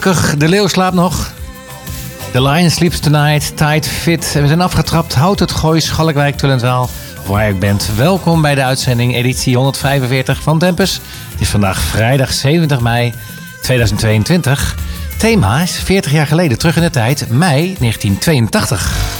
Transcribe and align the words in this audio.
Gelukkig, 0.00 0.36
de 0.36 0.48
leeuw 0.48 0.66
slaapt 0.66 0.94
nog. 0.94 1.32
The 2.32 2.42
Lion 2.42 2.70
Sleeps 2.70 3.00
Tonight, 3.00 3.56
Tight 3.56 3.88
Fit. 3.88 4.32
We 4.32 4.46
zijn 4.46 4.60
afgetrapt. 4.60 5.14
Houd 5.14 5.38
het 5.38 5.50
Gooi, 5.50 5.80
Schalkwijk, 5.80 6.36
Tullenzaal. 6.36 6.88
Waar 7.26 7.46
je 7.46 7.54
bent, 7.54 7.90
welkom 7.96 8.42
bij 8.42 8.54
de 8.54 8.62
uitzending 8.62 9.14
editie 9.14 9.56
145 9.56 10.42
van 10.42 10.58
Tempus. 10.58 11.00
Het 11.30 11.40
is 11.40 11.48
vandaag 11.48 11.80
vrijdag 11.80 12.32
70 12.32 12.80
mei 12.80 13.14
2022. 13.62 14.76
Thema 15.18 15.60
is 15.60 15.78
40 15.78 16.12
jaar 16.12 16.26
geleden, 16.26 16.58
terug 16.58 16.76
in 16.76 16.82
de 16.82 16.90
tijd, 16.90 17.28
mei 17.28 17.76
1982. 17.78 19.19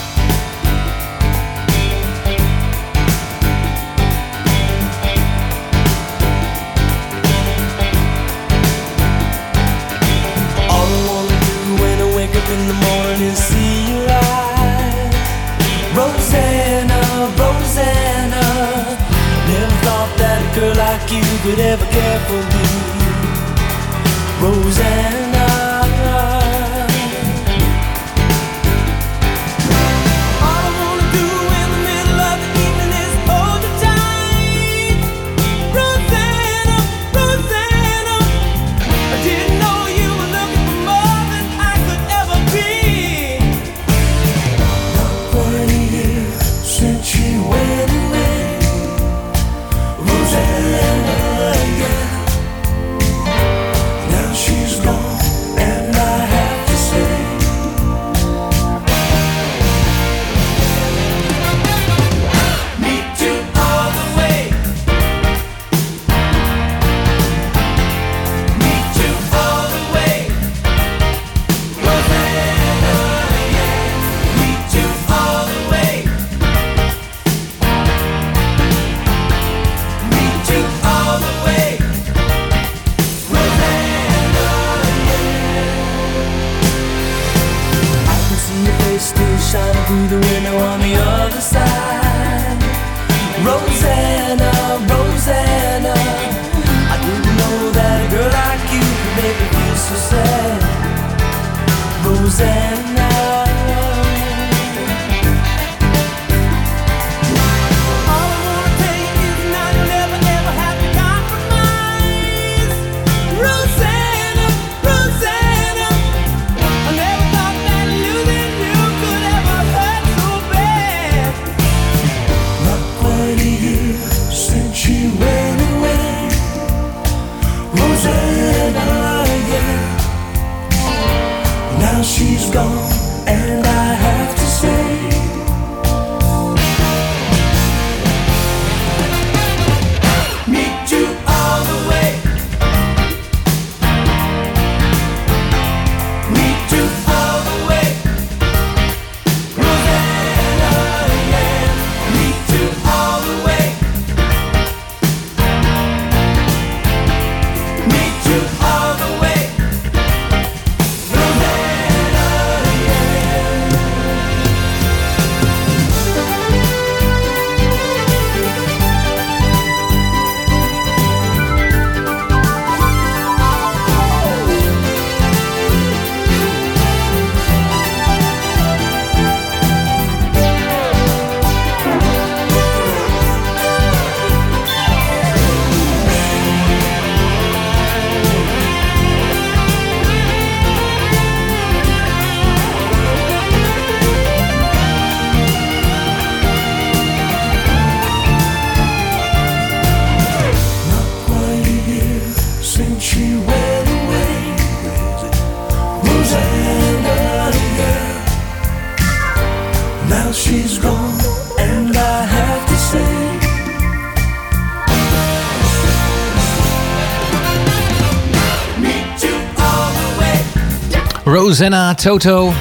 Rosanna 221.50 221.94
Toto. 221.94 222.52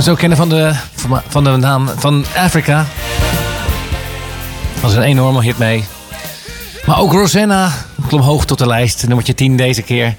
Zo 0.00 0.14
kennen 0.14 0.38
van 0.38 0.48
de, 0.48 0.72
van 1.28 1.44
de 1.44 1.50
naam 1.50 1.88
van 1.96 2.24
Afrika. 2.36 2.86
Is 4.84 4.94
een 4.94 5.02
enorme 5.02 5.42
hit 5.42 5.58
mee. 5.58 5.84
Maar 6.86 6.98
ook 6.98 7.12
Rosanna 7.12 7.72
klom 8.08 8.20
hoog 8.20 8.44
tot 8.44 8.58
de 8.58 8.66
lijst. 8.66 9.06
Nummertje 9.06 9.34
10 9.34 9.56
deze 9.56 9.82
keer. 9.82 10.14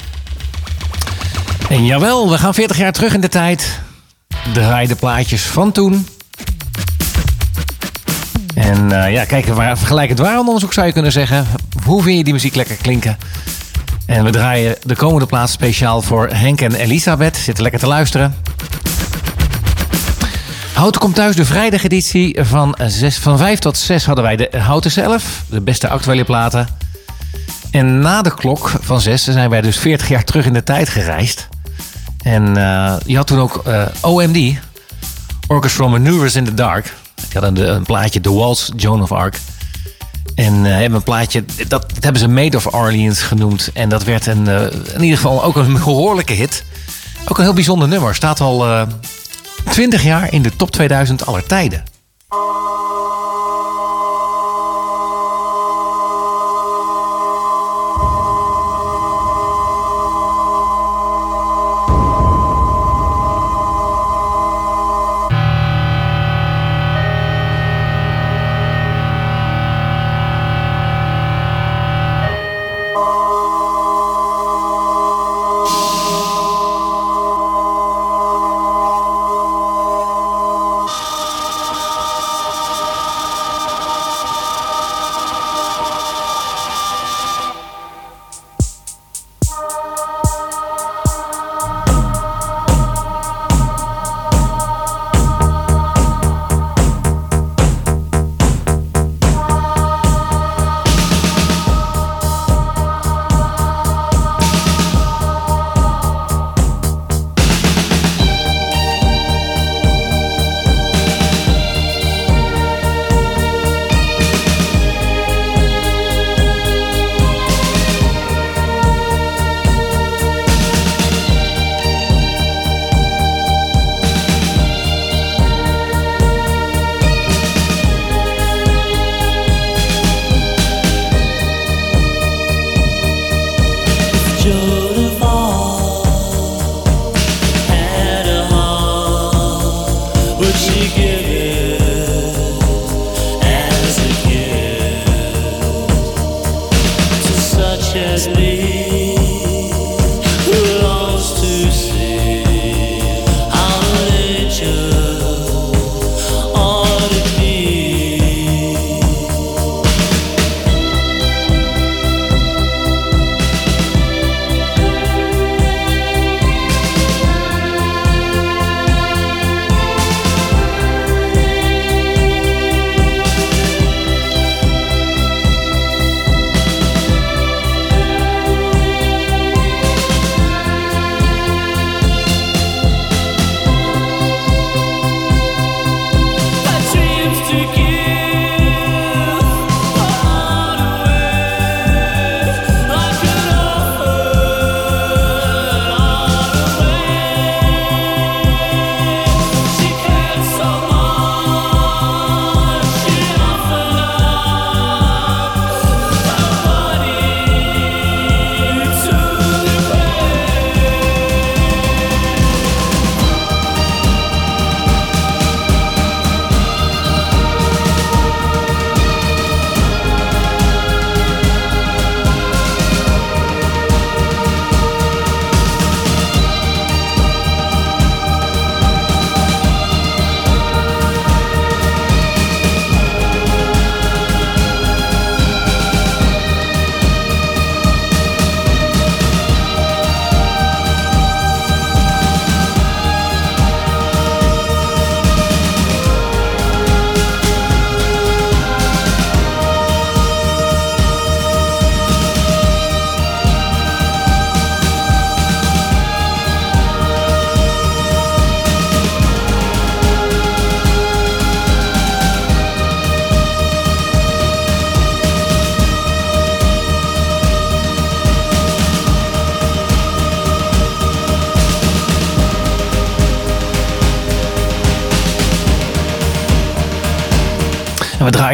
En 1.70 1.86
jawel, 1.86 2.30
we 2.30 2.38
gaan 2.38 2.54
40 2.54 2.78
jaar 2.78 2.92
terug 2.92 3.14
in 3.14 3.22
de 3.22 3.30
tijd. 3.30 3.80
Draai 4.54 4.88
de 4.88 4.96
plaatjes 4.96 5.42
van 5.42 5.72
toen. 5.72 6.08
En 8.56 9.04
eh, 9.04 9.14
ja, 9.14 9.26
kijk, 9.26 9.48
waar, 9.48 9.78
vergelijk 9.78 10.10
het 10.10 10.20
waaronderzoek 10.20 10.74
zou 10.74 10.88
je 10.88 10.94
kunnen 10.94 11.12
zeggen. 11.12 11.48
Hoe 11.84 12.04
vind 12.04 12.18
je 12.18 12.24
die 12.24 12.34
muziek 12.34 12.56
lekker 12.56 12.76
klinken? 12.76 13.18
En 14.08 14.24
we 14.24 14.30
draaien 14.30 14.76
de 14.84 14.96
komende 14.96 15.26
plaats 15.26 15.52
speciaal 15.52 16.02
voor 16.02 16.28
Henk 16.28 16.62
en 16.62 16.76
Elisabeth. 16.76 17.38
Zitten 17.38 17.64
lekker 17.64 17.82
te 17.82 17.88
luisteren. 17.88 18.36
Houten 20.74 21.02
komt 21.02 21.16
thuis, 21.16 21.36
de 21.36 21.46
vrijdageditie 21.46 22.38
van, 22.44 22.78
6, 22.88 23.18
van 23.18 23.38
5 23.38 23.60
tot 23.60 23.78
6 23.78 24.06
hadden 24.06 24.24
wij 24.24 24.36
de 24.36 24.50
Houten 24.58 24.92
zelf. 24.92 25.44
De 25.50 25.62
beste 25.62 25.90
actuele 25.90 26.24
platen. 26.24 26.68
En 27.72 28.00
na 28.00 28.22
de 28.22 28.34
klok 28.34 28.72
van 28.82 29.02
6 29.02 29.24
zijn 29.24 29.50
wij 29.50 29.62
dus 29.62 29.78
40 29.78 30.08
jaar 30.08 30.24
terug 30.24 30.46
in 30.46 30.54
de 30.54 30.64
tijd 30.64 30.90
gereisd. 30.90 31.48
En 32.22 32.58
eh, 32.58 32.96
je 33.06 33.16
had 33.16 33.28
toen 33.28 33.40
ook 33.40 33.62
eh, 33.66 33.86
OMD, 34.02 34.58
Orchestra 35.48 35.88
Maneuvers 35.88 36.36
in 36.36 36.46
the 36.46 36.54
Dark. 36.54 36.94
Die 37.16 37.42
hadden 37.42 37.68
een, 37.68 37.76
een 37.76 37.84
plaatje 37.84 38.22
The 38.22 38.34
Waltz, 38.34 38.70
Joan 38.76 39.02
of 39.02 39.12
Arc. 39.12 39.40
En 40.38 40.66
eh, 40.66 40.72
hebben 40.72 40.94
een 40.94 41.04
plaatje, 41.04 41.44
dat, 41.68 41.86
hebben 42.00 42.22
ze 42.22 42.28
Made 42.28 42.58
of 42.58 42.74
Orleans 42.74 43.22
genoemd. 43.22 43.70
En 43.74 43.90
dat 43.90 44.04
werd 44.04 44.26
een, 44.26 44.48
eh, 44.48 44.62
in 44.94 45.02
ieder 45.02 45.18
geval 45.18 45.44
ook 45.44 45.56
een 45.56 45.74
behoorlijke 45.74 46.34
hit. 46.34 46.64
Ook 47.28 47.38
een 47.38 47.44
heel 47.44 47.54
bijzonder 47.54 47.88
nummer. 47.88 48.16
Staat 48.16 48.42
al 48.42 48.66
eh 48.66 48.82
20 49.70 50.04
jaar 50.04 50.34
in 50.34 50.42
de 50.42 50.56
top 50.56 50.72
2000 50.72 51.26
aller 51.26 51.44
tijden. 51.46 51.84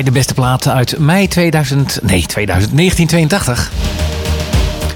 De 0.02 0.12
beste 0.12 0.34
platen 0.34 0.74
uit 0.74 1.00
mei 1.00 1.28
2000, 1.28 2.00
nee 2.02 2.26
2000, 2.26 2.78
1982. 2.78 3.72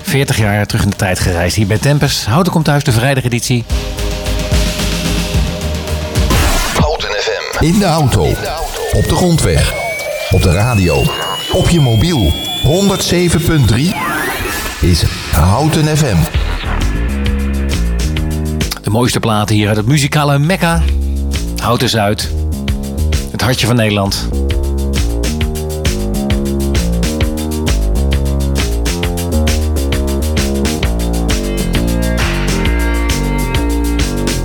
40 0.01 0.38
jaar 0.38 0.66
terug 0.66 0.84
in 0.84 0.89
de 0.89 0.96
tijd 0.96 1.20
gereisd 1.20 1.56
hier 1.56 1.68
bij 1.68 1.77
Tempus. 1.77 2.25
Houten 2.25 2.51
komt 2.51 2.66
thuis, 2.66 2.84
de 2.84 2.92
vrijdageditie. 2.92 3.66
Houten 6.80 7.10
FM. 7.10 7.63
In 7.63 7.80
de 7.80 7.86
auto, 7.86 8.25
op 8.92 9.08
de 9.08 9.16
grondweg, 9.16 9.74
op 10.32 10.42
de 10.42 10.51
radio, 10.51 11.04
op 11.51 11.70
je 11.70 11.80
mobiel. 11.80 12.34
107.3 12.63 13.75
is 14.82 15.04
Houten 15.32 15.98
FM. 15.98 16.18
De 18.82 18.89
mooiste 18.89 19.20
platen 19.20 19.56
hier 19.56 19.68
uit 19.68 19.77
het 19.77 19.88
muzikale 19.88 20.39
Mekka. 20.39 20.82
Houten 21.58 21.89
Zuid. 21.89 22.32
Het 23.32 23.42
hartje 23.42 23.68
van 23.68 23.75
Nederland. 23.75 24.30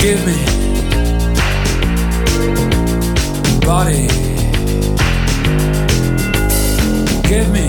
Give 0.03 0.27
me 0.27 0.35
body. 3.61 4.09
Give 7.23 7.49
me 7.53 7.69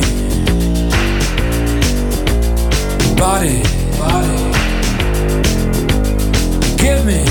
body. 3.15 3.61
Body. 3.99 4.39
Give 6.75 7.05
me 7.05 7.23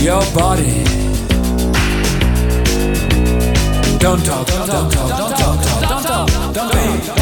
your 0.00 0.22
body. 0.32 0.84
Don't 3.98 4.24
talk, 4.24 4.46
don't 4.46 4.66
talk, 4.68 4.92
don't 4.92 5.10
talk, 5.10 5.18
don't 5.18 5.36
talk, 5.36 5.80
don't 5.80 6.02
talk, 6.04 6.54
don't 6.54 7.06
talk. 7.06 7.19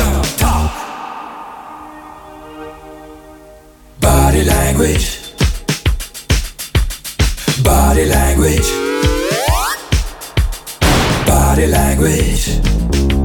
Body 4.38 4.50
language. 4.50 5.18
Body 7.64 8.04
language. 8.07 8.71
Body 11.26 11.66
language. 11.66 13.17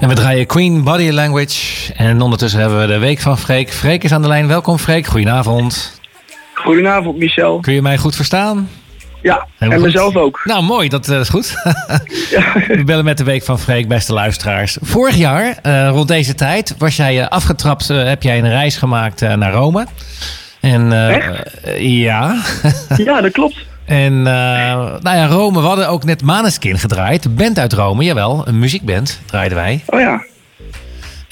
En 0.00 0.08
we 0.08 0.14
draaien 0.14 0.46
Queen 0.46 0.82
Body 0.84 1.10
Language. 1.10 1.92
En 1.94 2.20
ondertussen 2.20 2.60
hebben 2.60 2.80
we 2.80 2.86
de 2.86 2.98
week 2.98 3.20
van 3.20 3.38
Freek. 3.38 3.72
Freek 3.72 4.04
is 4.04 4.12
aan 4.12 4.22
de 4.22 4.28
lijn. 4.28 4.46
Welkom 4.46 4.78
Freek. 4.78 5.06
Goedenavond. 5.06 6.00
Goedenavond, 6.54 7.16
Michel. 7.16 7.60
Kun 7.60 7.72
je 7.72 7.82
mij 7.82 7.98
goed 7.98 8.16
verstaan? 8.16 8.68
Ja, 9.22 9.46
en 9.58 9.72
goed. 9.72 9.82
mezelf 9.82 10.16
ook. 10.16 10.40
Nou, 10.44 10.62
mooi. 10.62 10.88
Dat 10.88 11.08
eh, 11.08 11.20
is 11.20 11.28
goed. 11.28 11.54
Ja. 12.30 12.52
We 12.76 12.82
bellen 12.84 13.04
met 13.04 13.18
de 13.18 13.24
week 13.24 13.42
van 13.44 13.58
Freek, 13.58 13.88
beste 13.88 14.12
luisteraars. 14.12 14.76
Vorig 14.80 15.16
jaar, 15.16 15.58
eh, 15.62 15.88
rond 15.88 16.08
deze 16.08 16.34
tijd, 16.34 16.74
was 16.78 16.96
jij 16.96 17.20
eh, 17.20 17.28
afgetrapt. 17.28 17.88
heb 17.88 18.22
jij 18.22 18.38
een 18.38 18.48
reis 18.48 18.76
gemaakt 18.76 19.20
naar 19.20 19.52
Rome. 19.52 19.86
En, 20.60 21.10
Echt? 21.10 21.60
eh, 21.62 21.80
ja. 21.80 22.42
ja, 22.96 23.20
dat 23.20 23.32
klopt. 23.32 23.56
En 23.84 24.12
eh, 24.26 24.32
nou 25.00 25.16
ja, 25.16 25.26
Rome, 25.26 25.60
we 25.60 25.66
hadden 25.66 25.88
ook 25.88 26.04
net 26.04 26.22
Maneskin 26.22 26.78
gedraaid. 26.78 27.36
Band 27.36 27.58
uit 27.58 27.72
Rome, 27.72 28.04
jawel. 28.04 28.42
Een 28.48 28.58
muziekband 28.58 29.20
draaiden 29.26 29.58
wij. 29.58 29.82
Oh 29.86 30.00
ja, 30.00 30.24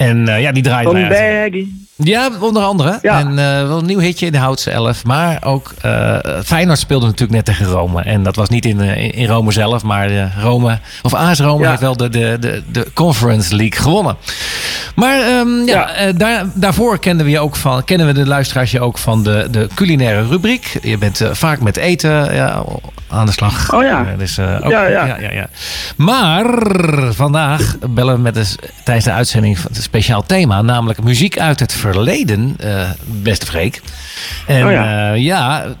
En 0.07 0.27
eh, 0.27 0.41
ja, 0.41 0.51
die 0.51 0.63
Baggy. 0.63 1.65
Ja, 1.95 2.29
onder 2.39 2.63
andere. 2.63 2.99
Ja. 3.01 3.19
En 3.19 3.27
eh, 3.29 3.67
wel 3.67 3.77
een 3.77 3.85
nieuw 3.85 3.99
hitje 3.99 4.25
in 4.25 4.31
de 4.31 4.37
Houtse 4.37 4.71
Elf. 4.71 5.03
Maar 5.03 5.37
ook 5.43 5.73
eh 5.81 6.17
Feyenoord 6.45 6.79
speelde 6.79 7.05
natuurlijk 7.05 7.31
net 7.31 7.45
tegen 7.45 7.65
Rome. 7.65 8.01
En 8.01 8.23
dat 8.23 8.35
was 8.35 8.49
niet 8.49 8.65
in, 8.65 8.79
in 9.13 9.27
Rome 9.27 9.51
zelf. 9.51 9.83
Maar 9.83 10.09
eh, 10.09 10.23
Rome, 10.43 10.79
of 11.01 11.13
AS 11.13 11.39
Rome 11.39 11.63
Ja. 11.63 11.69
heeft 11.69 11.81
wel 11.81 11.97
de, 11.97 12.09
de, 12.09 12.37
de, 12.39 12.63
de 12.71 12.87
Conference 12.93 13.55
League 13.55 13.81
gewonnen. 13.81 14.17
Maar 14.95 15.19
ehm, 15.21 15.49
ja, 15.57 15.63
Ja. 15.65 15.93
eh, 15.93 16.13
daar, 16.17 16.45
daarvoor 16.53 16.99
kenden 16.99 17.25
we, 17.25 17.31
je 17.31 17.39
ook 17.39 17.55
van, 17.55 17.83
kennen 17.83 18.07
we 18.07 18.13
de 18.13 18.27
luisteraars 18.27 18.71
je 18.71 18.81
ook 18.81 18.97
van 18.97 19.23
de, 19.23 19.47
de 19.51 19.67
culinaire 19.73 20.27
rubriek. 20.27 20.77
Je 20.81 20.97
bent 20.97 21.21
eh, 21.21 21.29
vaak 21.31 21.61
met 21.61 21.77
eten 21.77 22.35
ja, 22.35 22.63
aan 23.13 23.25
de 23.25 23.31
slag. 23.31 23.73
Oh 23.73 23.83
ja. 23.83 24.05
Eh, 24.11 24.17
dus, 24.17 24.37
eh, 24.37 24.59
ook, 24.63 24.71
Ja, 24.71 24.87
ja. 24.87 25.17
ja. 25.31 25.49
Maar 25.95 26.45
vandaag 27.13 27.77
bellen 27.89 28.15
we 28.15 28.21
met 28.21 28.35
een, 28.35 28.45
tijdens 28.83 29.05
de 29.05 29.11
uitzending 29.11 29.59
van 29.59 29.71
een 29.73 29.81
speciaal 29.81 30.25
thema, 30.25 30.61
namelijk 30.61 31.03
muziek 31.03 31.39
uit 31.39 31.59
het 31.59 31.73
verleden, 31.73 32.55
eh, 32.59 32.89
beste 33.05 33.45
Freek. 33.45 33.81
En 34.47 34.65
Oh 34.65 34.71
ja. 34.71 35.13
ja. 35.13 35.13
ja, 35.13 35.75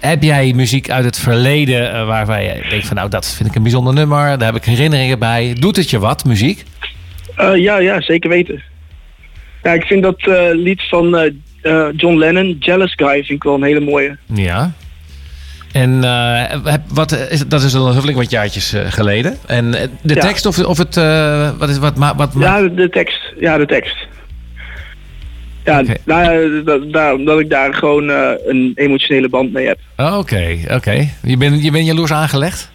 heb 0.00 0.22
jij 0.22 0.52
muziek 0.52 0.90
uit 0.90 1.04
het 1.04 1.18
verleden 1.18 2.06
waarvan 2.06 2.42
je 2.42 2.66
denkt 2.68 2.86
van 2.86 2.96
nou 2.96 3.08
dat 3.08 3.34
vind 3.36 3.48
ik 3.48 3.54
een 3.54 3.62
bijzonder 3.62 3.94
nummer, 3.94 4.38
daar 4.38 4.52
heb 4.52 4.56
ik 4.56 4.64
herinneringen 4.64 5.18
bij. 5.18 5.56
Doet 5.58 5.76
het 5.76 5.90
je 5.90 5.98
wat, 5.98 6.24
muziek? 6.24 6.64
Ja, 7.36 7.78
ja, 7.78 8.00
zeker 8.00 8.30
weten. 8.30 8.62
Ja, 9.62 9.72
ik 9.72 9.84
vind 9.84 10.02
dat 10.02 10.26
lied 10.52 10.82
van 10.88 11.32
John 11.96 12.16
Lennon, 12.16 12.56
Jealous 12.60 12.94
Guy, 12.94 13.12
vind 13.12 13.30
ik 13.30 13.42
wel 13.42 13.54
een 13.54 13.62
hele 13.62 13.80
mooie. 13.80 14.16
Ja. 14.26 14.72
En 15.82 16.04
eh, 16.04 16.74
wat, 16.88 17.12
is, 17.30 17.46
dat 17.46 17.62
is 17.62 17.74
al 17.74 17.88
een 17.88 18.00
flink 18.02 18.16
wat 18.16 18.30
jaartjes 18.30 18.72
eh, 18.72 18.80
geleden. 18.92 19.36
En 19.46 19.74
eh, 19.74 19.88
de 20.02 20.14
Ja. 20.14 20.20
tekst 20.20 20.46
of, 20.46 20.64
of 20.64 20.78
het, 20.78 20.96
eh, 20.96 21.50
wat 21.58 21.68
is 21.68 21.78
wat, 21.78 21.96
wat, 21.96 22.34
ma- 22.34 22.60
Ja, 22.60 22.68
de 22.68 22.88
tekst. 22.90 23.20
Ja, 23.40 23.56
de 23.58 23.66
tekst. 23.66 23.96
Ja, 25.64 25.82
nou, 26.04 26.62
dat, 26.90 27.12
omdat 27.14 27.40
ik 27.40 27.50
daar 27.50 27.74
gewoon 27.74 28.10
eh, 28.10 28.30
een 28.46 28.72
emotionele 28.74 29.28
band 29.28 29.52
mee 29.52 29.66
heb. 29.66 29.78
Oh, 29.96 30.16
Oké, 30.18 30.56
oké. 30.70 31.08
Je 31.22 31.36
bent 31.36 31.62
je 31.64 31.70
bent 31.70 31.86
jaloers 31.86 32.12
aangelegd? 32.12 32.70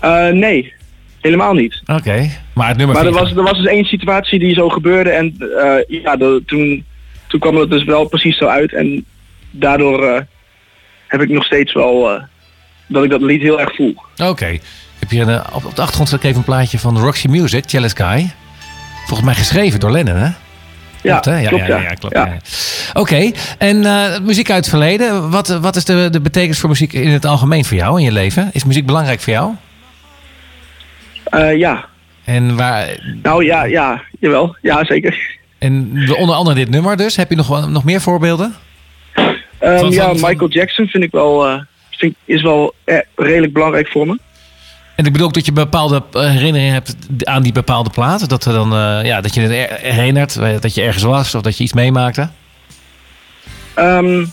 Eh, 0.00 0.28
nee, 0.28 0.72
helemaal 1.20 1.52
niet. 1.54 1.80
Oké. 1.86 2.30
Maar 2.54 2.68
het 2.68 2.76
nummer 2.76 2.96
Maar 2.96 3.06
er 3.06 3.12
was, 3.12 3.30
er 3.30 3.42
was 3.42 3.56
dus 3.58 3.66
één 3.66 3.84
situatie 3.84 4.38
die 4.38 4.54
zo 4.54 4.68
gebeurde 4.68 5.10
en 5.10 5.34
eh, 5.62 6.00
ja, 6.02 6.16
de- 6.16 6.42
toen, 6.46 6.84
toen 7.26 7.40
kwam 7.40 7.56
het 7.56 7.70
dus 7.70 7.84
wel 7.84 8.04
precies 8.08 8.36
zo 8.38 8.46
uit 8.46 8.72
en 8.74 9.04
daardoor 9.50 10.04
eh, 10.04 10.20
heb 11.08 11.20
ik 11.20 11.28
nog 11.28 11.44
steeds 11.44 11.72
wel 11.72 12.10
eh, 12.10 12.22
dat 12.86 13.04
ik 13.04 13.10
dat 13.10 13.20
lied 13.20 13.40
heel 13.40 13.60
erg 13.60 13.74
voel. 13.74 13.94
Oké. 14.16 14.58
Heb 14.98 15.10
je 15.10 15.20
een, 15.20 15.28
eh, 15.28 15.46
op, 15.52 15.64
op 15.64 15.74
de 15.74 15.80
achtergrond 15.80 16.08
staat 16.08 16.24
even 16.24 16.36
een 16.36 16.44
plaatje 16.44 16.78
van 16.78 16.98
Roxy 16.98 17.28
Music, 17.28 17.70
Jealous 17.70 17.92
Guy. 17.92 18.30
Volgens 19.06 19.28
mij 19.28 19.34
geschreven 19.34 19.80
door 19.80 19.90
Lennon, 19.90 20.16
hè? 20.16 20.30
Ja, 21.02 21.20
hè? 21.24 21.46
klopt, 21.46 21.66
ja. 21.66 21.76
ja. 21.76 21.82
ja, 21.82 21.94
klopt. 21.94 22.14
Ja. 22.14 22.26
ja. 22.26 22.38
Oké, 22.92 23.30
en 23.58 23.84
eh, 23.84 24.18
muziek 24.20 24.50
uit 24.50 24.58
het 24.58 24.68
verleden. 24.68 25.30
Wat, 25.30 25.48
wat 25.48 25.76
is 25.76 25.84
de, 25.84 26.08
de 26.10 26.20
betekenis 26.20 26.58
voor 26.58 26.68
muziek 26.68 26.92
in 26.92 27.08
het 27.08 27.24
algemeen 27.24 27.64
voor 27.64 27.76
jou 27.76 27.98
in 27.98 28.04
je 28.04 28.12
leven? 28.12 28.50
Is 28.52 28.64
muziek 28.64 28.86
belangrijk 28.86 29.20
voor 29.20 29.32
jou? 29.32 29.52
Ja, 31.56 31.84
En, 32.24 32.56
waar, 32.56 32.98
nou 33.22 33.44
ja, 33.44 33.64
ja, 33.64 34.02
jawel, 34.20 34.56
ja 34.62 34.84
zeker. 34.84 35.38
en 35.58 35.92
onder 36.16 36.34
andere 36.34 36.56
dit 36.56 36.70
nummer 36.70 36.96
dus. 36.96 37.16
Heb 37.16 37.30
je 37.30 37.36
nog, 37.36 37.68
nog 37.68 37.84
meer 37.84 38.00
voorbeelden? 38.00 38.54
Ehm, 39.58 39.78
Van- 39.78 39.90
ja, 39.90 40.04
van- 40.04 40.18
van- 40.18 40.30
Michael 40.30 40.50
Jackson 40.50 40.86
vind 40.86 41.04
ik 41.04 41.10
wel, 41.10 41.46
eh, 41.48 41.60
vind, 41.90 42.14
is 42.24 42.42
wel 42.42 42.74
eh, 42.84 42.98
redelijk 43.16 43.52
belangrijk 43.52 43.88
voor 43.88 44.06
me. 44.06 44.18
En 44.96 45.04
ik 45.04 45.12
bedoel 45.12 45.26
ook 45.26 45.34
dat 45.34 45.46
je 45.46 45.52
bepaalde 45.52 46.02
eh, 46.12 46.30
herinneringen 46.30 46.72
hebt 46.72 46.96
aan 47.22 47.42
die 47.42 47.52
bepaalde 47.52 47.90
plaat. 47.90 48.28
Dat, 48.28 48.44
er 48.44 48.52
dan, 48.52 48.72
eh, 48.72 49.00
ja, 49.04 49.20
dat 49.20 49.34
je 49.34 49.40
het 49.40 49.50
her- 49.50 49.92
herinnert, 49.92 50.62
dat 50.62 50.74
je 50.74 50.82
ergens 50.82 51.02
was 51.04 51.34
of 51.34 51.42
dat 51.42 51.56
je 51.56 51.64
iets 51.64 51.72
meemaakte. 51.72 52.28
Ehm, 53.74 54.24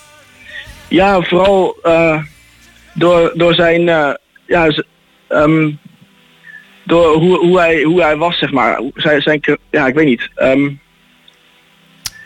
ja, 0.87 1.21
vooral 1.21 1.77
door, 2.93 3.31
door 3.35 3.53
zijn, 3.53 3.81
ja, 4.47 4.69
ehm, 5.27 5.71
door 6.83 7.13
hoe, 7.13 7.37
hoe, 7.37 7.59
hij, 7.59 7.83
hoe 7.83 8.01
hij 8.01 8.15
was, 8.17 8.37
zeg 8.37 8.51
maar. 8.51 8.81
Zijn, 8.95 9.21
zijn, 9.21 9.41
ja, 9.71 9.87
ik 9.87 9.93
weet 9.93 10.05
niet. 10.05 10.29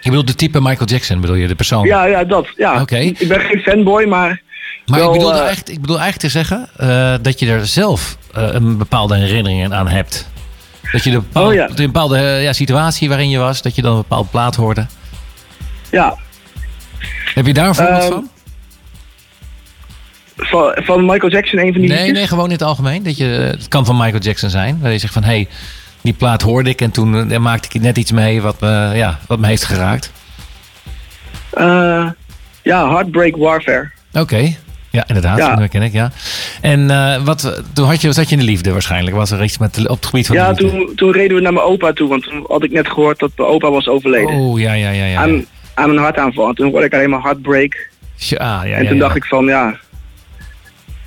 Je 0.02 0.10
bedoelt 0.10 0.28
de 0.28 0.36
type 0.36 0.62
Michael 0.62 0.88
Jackson, 0.90 1.22
bedoel 1.22 1.36
je, 1.36 1.48
de 1.48 1.56
persoon? 1.56 1.86
ja, 1.86 2.06
ja, 2.06 2.24
dat. 2.24 2.48
Ja. 2.56 2.82
Oké. 2.82 2.98
Ik 2.98 3.28
ben 3.28 3.40
geen 3.40 3.60
fanboy, 3.60 4.06
maar 4.06 4.42
Maar 4.86 5.00
wel, 5.00 5.14
ik, 5.14 5.20
bedoel 5.20 5.34
eh, 5.34 5.50
echt, 5.50 5.70
ik 5.72 5.82
bedoel 5.82 6.00
eigenlijk 6.00 6.34
te 6.34 6.40
zeggen 6.40 6.70
eh, 6.78 7.14
dat 7.22 7.40
je 7.40 7.48
er 7.52 7.66
zelf 7.68 8.18
eh, 8.34 8.48
een 8.52 8.78
bepaalde 8.78 9.16
herinnering 9.16 9.74
aan 9.74 9.88
hebt. 9.88 10.30
Dat 10.92 11.04
je 11.04 11.10
de 11.12 11.16
bepaalde, 11.20 11.50
Oh, 11.50 11.54
ja. 11.56 11.68
de 11.68 11.86
bepaalde 11.86 12.18
ja, 12.20 12.54
situatie 12.54 13.08
waarin 13.10 13.30
je 13.30 13.38
was, 13.38 13.62
dat 13.62 13.76
je 13.76 13.82
dan 13.82 13.92
een 13.92 13.98
bepaalde 14.02 14.30
plaat 14.30 14.56
hoorde. 14.56 14.86
ja. 15.92 16.18
Heb 17.34 17.46
je 17.46 17.54
daar 17.54 17.68
een 17.68 17.76
voorbeeld 17.76 18.02
Ehm, 18.04 18.12
van? 18.12 18.30
van, 20.36 20.72
van 20.84 21.06
Michael 21.06 21.32
Jackson, 21.32 21.60
een 21.60 21.72
van 21.72 21.82
die 21.82 21.90
Nee, 21.90 21.98
liedjes? 22.00 22.18
nee, 22.18 22.28
gewoon 22.28 22.46
in 22.46 22.52
het 22.52 22.62
algemeen. 22.64 23.04
Dat 23.04 23.18
je, 23.18 23.26
het 23.26 23.68
kan 23.68 23.86
van 23.86 23.98
Michael 23.98 24.22
Jackson 24.22 24.50
zijn. 24.50 24.80
Waar 24.82 24.92
je 24.92 24.98
zegt 24.98 25.14
van, 25.14 25.24
hé, 25.24 25.30
hey, 25.30 25.48
die 26.02 26.14
plaat 26.14 26.42
hoorde 26.42 26.70
ik 26.70 26.82
en 26.82 26.92
toen 26.92 27.32
eh, 27.32 27.40
maakte 27.40 27.68
ik 27.72 27.82
net 27.82 27.98
iets 27.98 28.12
mee 28.12 28.42
wat 28.42 28.60
me, 28.60 28.92
ja, 28.94 29.20
wat 29.28 29.40
me 29.40 29.48
heeft 29.48 29.64
geraakt. 29.66 30.12
Eh, 31.50 32.10
ja, 32.64 32.90
Heartbreak 32.90 33.36
Warfare. 33.36 33.92
Oké. 34.14 34.56
Ja, 34.92 35.04
inderdaad. 35.08 35.38
Ja. 35.38 35.56
Dat 35.56 35.70
ken 35.70 35.82
ik, 35.82 35.92
ja. 35.94 36.12
En 36.62 36.90
eh, 36.92 37.24
wat, 37.24 37.62
toen 37.74 37.86
had 37.88 38.02
je, 38.02 38.12
zat 38.12 38.30
je 38.30 38.36
in 38.36 38.42
de 38.42 38.48
liefde 38.48 38.72
waarschijnlijk. 38.72 39.16
Was 39.16 39.32
er 39.32 39.44
iets 39.44 39.58
met, 39.58 39.88
op 39.88 39.96
het 39.96 40.06
gebied 40.06 40.28
van 40.28 40.36
Ja, 40.36 40.54
toen, 40.54 40.92
toen 40.96 41.12
reden 41.12 41.36
we 41.36 41.42
naar 41.44 41.54
mijn 41.54 41.66
opa 41.66 41.94
toe, 41.94 42.10
want 42.10 42.24
toen 42.24 42.46
had 42.48 42.64
ik 42.64 42.72
net 42.72 42.88
gehoord 42.88 43.20
dat 43.20 43.32
mijn 43.36 43.50
opa 43.50 43.72
was 43.72 43.88
overleden. 43.88 44.36
Oh, 44.36 44.60
ja, 44.60 44.74
ja, 44.74 44.90
ja. 44.90 45.06
ja. 45.06 45.22
Aan, 45.22 45.46
aan 45.74 45.90
een 45.90 45.98
hartaanval. 45.98 46.48
En 46.50 46.56
toen 46.56 46.70
hoorde 46.72 46.86
ik 46.86 46.94
alleen 46.94 47.10
maar 47.10 47.22
Heartbreak. 47.22 47.90
Ja, 48.16 48.64
ja, 48.64 48.76
en 48.76 48.86
toen 48.88 48.96
ja, 48.96 49.02
dacht 49.02 49.16
ik 49.16 49.26
van, 49.26 49.46
ja... 49.46 49.78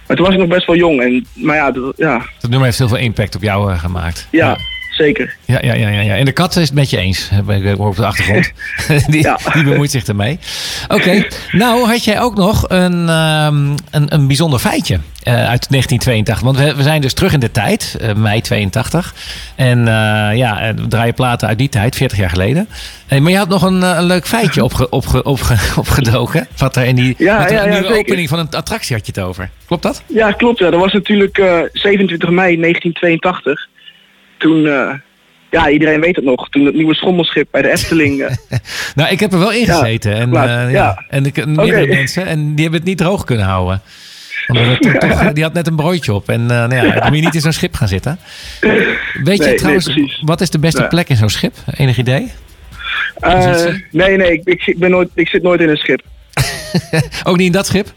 Maar 0.06 0.16
toen 0.16 0.26
was 0.26 0.34
ik 0.34 0.40
nog 0.40 0.48
best 0.48 0.66
wel 0.66 0.76
jong. 0.76 1.00
En, 1.02 1.26
maar 1.34 1.56
ja, 1.56 1.70
dat- 1.70 1.94
ja, 1.96 2.18
Dat 2.40 2.50
nummer 2.50 2.64
heeft 2.64 2.78
heel 2.78 2.88
veel 2.88 2.96
impact 2.96 3.34
op 3.34 3.42
jou 3.42 3.76
gemaakt. 3.76 4.28
ja, 4.30 4.58
zeker. 5.02 5.34
Ja, 5.44 5.58
ja, 5.62 5.74
ja, 5.74 5.88
ja. 5.88 6.16
En 6.16 6.24
de 6.24 6.32
kat 6.32 6.56
is 6.56 6.64
het 6.64 6.74
met 6.74 6.90
je 6.90 6.96
eens. 6.96 7.30
Ik 7.48 7.78
op 7.78 7.96
de 7.96 8.06
achtergrond. 8.06 8.52
die, 9.12 9.22
Ja. 9.22 9.38
die 9.52 9.64
bemoeit 9.64 9.90
zich 9.90 10.04
ermee. 10.04 10.38
Oké. 10.88 11.26
Nou, 11.52 11.86
had 11.86 12.04
jij 12.04 12.20
ook 12.20 12.36
nog 12.36 12.64
een, 12.68 13.08
ehm, 13.08 13.70
een, 13.90 14.14
een 14.14 14.26
bijzonder 14.26 14.58
feitje 14.58 14.98
eh, 15.22 15.34
uit 15.34 15.66
1982. 15.70 16.40
Want 16.40 16.56
we, 16.58 16.74
we 16.76 16.82
zijn 16.82 17.00
dus 17.00 17.12
terug 17.12 17.32
in 17.32 17.40
de 17.40 17.50
tijd, 17.50 17.96
eh, 18.00 18.14
mei 18.14 18.40
82. 18.40 19.14
En 19.54 19.78
eh, 19.78 20.36
ja, 20.36 20.74
we 20.74 20.88
draaien 20.88 21.14
platen 21.14 21.48
uit 21.48 21.58
die 21.58 21.68
tijd, 21.68 21.96
40 21.96 22.18
jaar 22.18 22.30
geleden. 22.30 22.68
Maar 23.08 23.30
je 23.30 23.36
had 23.36 23.48
nog 23.48 23.62
een, 23.62 23.82
een 23.82 24.04
leuk 24.04 24.26
feitje 24.26 24.64
opge, 24.68 24.88
opge, 24.90 25.22
opge, 25.22 25.56
opgedoken. 25.80 26.46
Wat 26.56 26.76
er 26.76 26.84
in 26.84 26.94
die 26.96 27.14
Ja, 27.18 27.48
ja, 27.48 27.64
ja, 27.64 27.64
nieuwe 27.64 27.98
opening 27.98 28.28
van 28.28 28.38
een 28.38 28.50
attractie 28.50 28.96
had 28.96 29.06
je 29.06 29.12
het 29.14 29.24
over. 29.24 29.50
Klopt 29.66 29.82
dat? 29.82 30.02
Ja, 30.06 30.32
klopt. 30.32 30.58
Ja. 30.58 30.70
Dat 30.70 30.80
was 30.80 30.92
natuurlijk 30.92 31.38
eh, 31.38 31.58
27 31.72 32.30
mei 32.30 32.60
1982. 32.60 33.68
Toen, 34.42 34.66
eh, 34.66 34.90
ja, 35.50 35.68
iedereen 35.70 36.00
weet 36.00 36.16
het 36.16 36.24
nog. 36.24 36.48
Toen 36.48 36.64
het 36.66 36.74
nieuwe 36.74 36.94
schommelschip 36.94 37.48
bij 37.50 37.62
de 37.62 37.70
Efteling... 37.70 38.22
eh, 38.22 38.36
Nou, 38.94 39.10
ik 39.10 39.20
heb 39.20 39.32
er 39.32 39.38
wel 39.38 39.52
in 39.52 39.64
Ja, 39.66 39.78
gezeten. 39.78 40.14
en, 40.14 40.28
eh, 40.34 40.42
ja. 40.42 40.68
ja. 40.68 41.04
en 41.08 41.26
ik, 41.26 41.46
meerdere 41.46 41.86
mensen. 41.86 42.26
En 42.26 42.40
die 42.54 42.62
hebben 42.62 42.80
het 42.80 42.88
niet 42.88 42.98
droog 42.98 43.24
kunnen 43.24 43.46
houden. 43.46 43.82
Toch- 44.98 45.32
die 45.32 45.42
had 45.42 45.52
net 45.52 45.66
een 45.66 45.76
broodje 45.76 46.12
op. 46.12 46.28
En 46.28 46.40
eh, 46.40 46.46
nou 46.48 46.74
ja, 46.74 46.82
dan 46.94 47.06
moet 47.08 47.16
je 47.18 47.24
niet 47.24 47.34
in 47.34 47.40
zo'n 47.40 47.52
schip 47.52 47.74
gaan 47.74 47.88
zitten. 47.88 48.18
Weet 49.24 49.44
je 49.44 49.54
trouwens, 49.54 49.98
wat 50.20 50.40
is 50.40 50.50
de 50.50 50.58
beste 50.58 50.82
Ja. 50.82 50.88
plek 50.88 51.08
in 51.08 51.16
zo'n 51.16 51.28
schip? 51.28 51.54
Enig 51.76 51.96
idee? 51.98 52.30
nee, 53.90 54.16
nee, 54.16 54.32
ik, 54.32 54.40
ik, 54.44 54.66
ik 54.66 54.78
ben 54.78 54.90
nooit, 54.90 55.08
ik 55.14 55.28
zit 55.28 55.42
nooit 55.42 55.60
in 55.60 55.68
een 55.68 55.76
schip. 55.76 56.02
Ook 57.24 57.36
niet 57.36 57.46
in 57.46 57.52
dat 57.52 57.66
schip? 57.66 57.92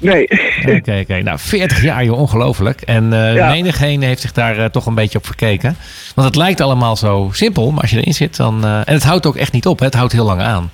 Nee. 0.00 0.28
Oké, 0.76 0.98
oké. 1.00 1.14
Nou, 1.22 1.38
40 1.38 1.82
jaar, 1.82 2.04
joh, 2.04 2.18
ongelooflijk. 2.18 2.80
En 2.80 3.12
eh 3.12 3.34
Ja. 3.34 3.50
menigeen 3.50 4.02
heeft 4.02 4.20
zich 4.20 4.32
daar 4.32 4.58
eh, 4.58 4.64
toch 4.64 4.86
een 4.86 4.94
beetje 4.94 5.18
op 5.18 5.26
verkeken. 5.26 5.76
Want 6.14 6.26
het 6.28 6.36
lijkt 6.36 6.60
allemaal 6.60 6.96
zo 6.96 7.30
simpel, 7.32 7.70
maar 7.70 7.80
als 7.82 7.90
je 7.90 7.96
erin 8.00 8.14
zit, 8.14 8.36
dan... 8.36 8.64
eh, 8.64 8.76
en 8.76 8.94
het 8.94 9.02
houdt 9.02 9.26
ook 9.26 9.36
echt 9.36 9.52
niet 9.52 9.66
op, 9.66 9.78
hè? 9.78 9.84
het 9.84 9.94
houdt 9.94 10.12
heel 10.12 10.24
lang 10.24 10.40
aan. 10.40 10.70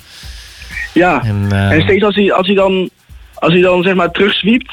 ja. 0.93 1.23
En, 1.25 1.47
En 1.53 1.83
steeds 1.83 2.05
als 2.05 2.15
hij, 2.15 2.33
als 2.33 2.47
hij 2.47 2.57
dan, 2.57 2.91
als 3.35 3.53
hij 3.53 3.63
dan 3.63 3.83
zeg 3.83 3.95
maar 3.95 4.11
terugswiept, 4.11 4.73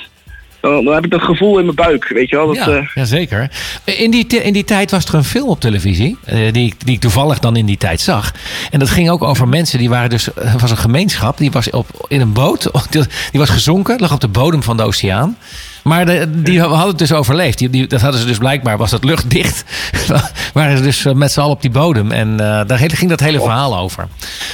dan, 0.72 0.84
dan 0.86 0.94
heb 0.94 1.04
ik 1.06 1.12
dat 1.12 1.22
gevoel 1.22 1.58
in 1.60 1.64
mijn 1.64 1.76
buik, 1.76 2.08
weet 2.08 2.30
je 2.30 2.36
wel. 2.36 2.48
Dat, 2.48 2.56
ja, 2.56 2.68
eh, 2.68 2.88
ja, 2.94 3.06
zeker. 3.06 3.50
In 3.84 4.12
die, 4.12 4.28
in 4.28 4.54
die 4.54 4.64
tijd 4.64 4.92
was 4.92 5.06
er 5.06 5.14
een 5.14 5.24
film 5.24 5.50
op 5.50 5.60
televisie, 5.60 6.18
eh, 6.26 6.54
die, 6.54 6.66
ik- 6.66 6.86
die 6.86 6.96
ik 6.96 7.00
toevallig 7.02 7.40
dan 7.40 7.56
in 7.56 7.66
die 7.66 7.78
tijd 7.78 8.02
zag. 8.02 8.32
En 8.72 8.80
dat 8.80 8.90
ging 8.90 9.10
ook 9.10 9.24
over 9.24 9.48
mensen, 9.48 9.80
die 9.80 9.90
waren 9.90 10.10
dus, 10.10 10.28
er 10.36 10.58
was 10.60 10.72
een 10.72 10.78
gemeenschap, 10.78 11.38
die 11.38 11.52
was 11.52 11.70
op, 11.70 12.06
in 12.08 12.22
een 12.22 12.34
boot, 12.34 12.70
die, 12.92 13.40
was 13.40 13.50
gezonken, 13.50 14.00
lag 14.00 14.14
op 14.14 14.22
de 14.22 14.28
bodem 14.28 14.64
van 14.64 14.78
de 14.78 14.84
oceaan. 14.84 15.38
Maar 15.84 16.06
de, 16.06 16.42
die 16.42 16.60
hadden 16.62 16.88
het 16.88 16.98
dus 16.98 17.14
overleefd. 17.14 17.58
Die, 17.58 17.70
die, 17.70 17.88
dat 17.88 18.02
hadden 18.02 18.20
ze 18.20 18.26
dus 18.26 18.38
blijkbaar, 18.38 18.78
was 18.78 18.90
dat 18.92 19.04
luchtdicht. 19.04 19.64
waren 20.54 20.78
ze 20.78 20.84
dus 20.84 21.06
eh, 21.06 21.14
met 21.14 21.32
z'n 21.32 21.40
allen 21.40 21.52
op 21.56 21.62
die 21.62 21.72
bodem. 21.72 22.12
En 22.12 22.32
eh, 22.40 22.62
daar 22.68 22.80
ging 22.80 23.10
dat 23.10 23.20
hele 23.20 23.40
verhaal 23.40 23.78
over. 23.78 24.08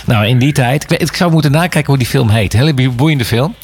Nou, 0.06 0.26
in 0.28 0.40
die 0.40 0.52
tijd, 0.52 0.92
ik, 0.92 1.00
ik 1.02 1.16
zou 1.16 1.32
moeten 1.32 1.52
nakijken 1.52 1.86
hoe 1.86 1.98
die 1.98 2.08
film 2.08 2.30
heet. 2.30 2.54
Een 2.54 2.60
hele 2.60 2.90
boeiende 2.90 3.26
film. 3.26 3.56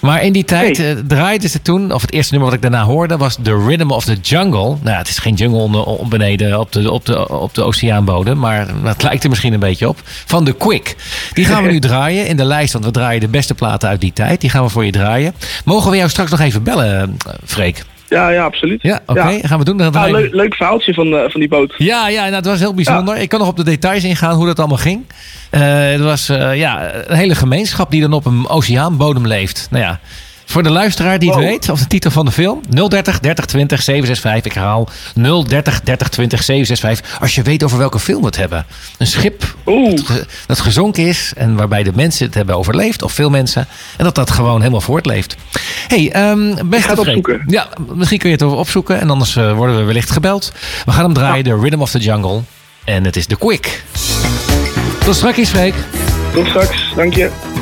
Maar 0.00 0.22
in 0.22 0.32
die 0.32 0.44
tijd 0.44 0.76
Hey. 0.76 0.90
eh, 0.96 1.02
draaide 1.06 1.48
ze 1.48 1.62
toen, 1.62 1.92
of 1.92 2.00
het 2.00 2.12
eerste 2.12 2.32
nummer 2.32 2.50
wat 2.50 2.58
ik 2.62 2.70
daarna 2.70 2.86
hoorde, 2.86 3.16
was 3.16 3.36
The 3.42 3.64
Rhythm 3.66 3.90
of 3.90 4.04
the 4.04 4.14
Jungle. 4.22 4.60
Nou, 4.60 4.78
ja, 4.82 4.96
het 4.98 5.08
is 5.08 5.18
geen 5.18 5.34
jungle 5.34 5.58
onder, 5.58 6.08
beneden 6.08 6.60
op 6.60 6.72
de, 6.72 6.90
op, 6.90 7.06
de, 7.06 7.28
op 7.28 7.54
de 7.54 7.62
oceaanbodem, 7.62 8.38
maar 8.38 8.66
het 8.82 9.02
lijkt 9.02 9.22
er 9.24 9.28
misschien 9.30 9.52
een 9.52 9.60
beetje 9.60 9.88
op. 9.88 9.98
Van 10.04 10.44
The 10.44 10.52
Quick. 10.52 10.96
Die 11.32 11.44
gaan 11.44 11.62
we 11.62 11.70
nu 11.70 11.80
draaien 11.88 12.26
in 12.26 12.36
de 12.36 12.44
lijst, 12.44 12.72
want 12.72 12.84
we 12.84 12.90
draaien 12.90 13.20
de 13.20 13.28
beste 13.28 13.54
platen 13.54 13.88
uit 13.88 14.00
die 14.00 14.12
tijd. 14.12 14.40
Die 14.40 14.50
gaan 14.50 14.62
we 14.64 14.68
voor 14.70 14.84
je 14.84 14.92
draaien. 14.92 15.34
Mogen 15.64 15.90
we 15.90 15.96
jou 15.96 16.08
straks 16.08 16.30
nog 16.30 16.40
even 16.40 16.62
bellen, 16.62 17.00
eh, 17.26 17.32
Freek? 17.44 17.84
Ja, 18.08 18.28
ja, 18.30 18.44
absoluut. 18.44 18.82
Ja, 18.82 19.00
oké. 19.06 19.38
Gaan 19.42 19.58
we 19.58 19.64
doen. 19.64 19.76
Dan 19.76 19.86
Ah, 19.86 19.92
draaien 19.92 20.14
we- 20.14 20.20
leuk, 20.20 20.32
leuk 20.34 20.54
verhaaltje 20.54 20.94
van, 20.94 21.06
eh, 21.16 21.30
van 21.30 21.40
die 21.40 21.48
boot. 21.48 21.74
ja, 21.78 22.08
ja, 22.08 22.22
nou, 22.22 22.34
het 22.34 22.46
was 22.46 22.58
heel 22.58 22.74
bijzonder. 22.74 23.16
Ik 23.16 23.28
kan 23.28 23.38
nog 23.38 23.48
op 23.48 23.56
de 23.56 23.64
details 23.64 24.04
ingaan 24.04 24.34
hoe 24.36 24.46
dat 24.46 24.58
allemaal 24.58 24.76
ging. 24.78 25.04
Eh 25.50 25.60
het 25.90 26.00
was 26.00 26.28
eh, 26.28 26.56
ja, 26.56 26.94
een 27.06 27.16
hele 27.16 27.34
gemeenschap 27.34 27.90
die 27.90 28.00
dan 28.00 28.12
op 28.12 28.26
een 28.26 28.48
oceaanbodem 28.48 29.26
leeft. 29.26 29.66
Nou 29.70 29.84
ja, 29.84 30.00
voor 30.46 30.62
de 30.62 30.70
luisteraar 30.70 31.18
die 31.18 31.28
het 31.30 31.38
Wow. 31.38 31.48
weet, 31.48 31.68
of 31.68 31.78
de 31.78 31.86
titel 31.86 32.10
van 32.10 32.24
de 32.24 32.32
film, 32.32 32.60
030 32.88 33.20
30 33.20 33.44
20 33.44 33.82
765. 33.82 34.44
Ik 34.44 34.58
herhaal 34.58 34.88
030 35.46 35.80
30 35.80 36.08
20 36.08 36.42
765. 36.42 37.20
Als 37.20 37.34
je 37.34 37.42
weet 37.42 37.62
over 37.64 37.78
welke 37.78 37.98
film 37.98 38.20
we 38.20 38.26
het 38.26 38.36
hebben. 38.36 38.66
Een 38.98 39.06
schip 39.06 39.54
dat 39.64 40.26
dat 40.46 40.60
gezonken 40.60 41.06
is 41.06 41.32
en 41.36 41.56
waarbij 41.56 41.82
de 41.82 41.92
mensen 41.94 42.26
het 42.26 42.34
hebben 42.34 42.56
overleefd, 42.56 43.02
of 43.02 43.12
veel 43.12 43.30
mensen, 43.30 43.66
en 43.96 44.04
dat 44.04 44.14
dat 44.14 44.30
gewoon 44.30 44.58
helemaal 44.58 44.80
voortleeft. 44.80 45.36
hey, 45.88 46.10
ehm 46.12 46.54
beste 46.68 46.98
opzoeken. 46.98 47.42
Ja, 47.46 47.68
misschien 47.94 48.18
kun 48.18 48.28
je 48.28 48.34
het 48.34 48.44
over 48.44 48.58
opzoeken 48.58 49.00
en 49.00 49.10
anders 49.10 49.36
eh, 49.36 49.52
worden 49.52 49.76
we 49.76 49.82
wellicht 49.82 50.10
gebeld. 50.10 50.52
We 50.84 50.92
gaan 50.92 51.04
hem 51.04 51.12
draaien, 51.14 51.44
de 51.44 51.58
Rhythm 51.58 51.80
of 51.80 51.90
the 51.90 51.98
Jungle. 51.98 52.40
En 52.84 53.04
het 53.04 53.16
is 53.16 53.26
The 53.26 53.36
Quick. 53.36 53.82
Tot 55.04 55.14
straks, 55.14 55.48
Freek. 55.48 55.74
Tot 56.34 56.46
straks, 56.46 56.92
dank 56.96 57.14
je. 57.14 57.55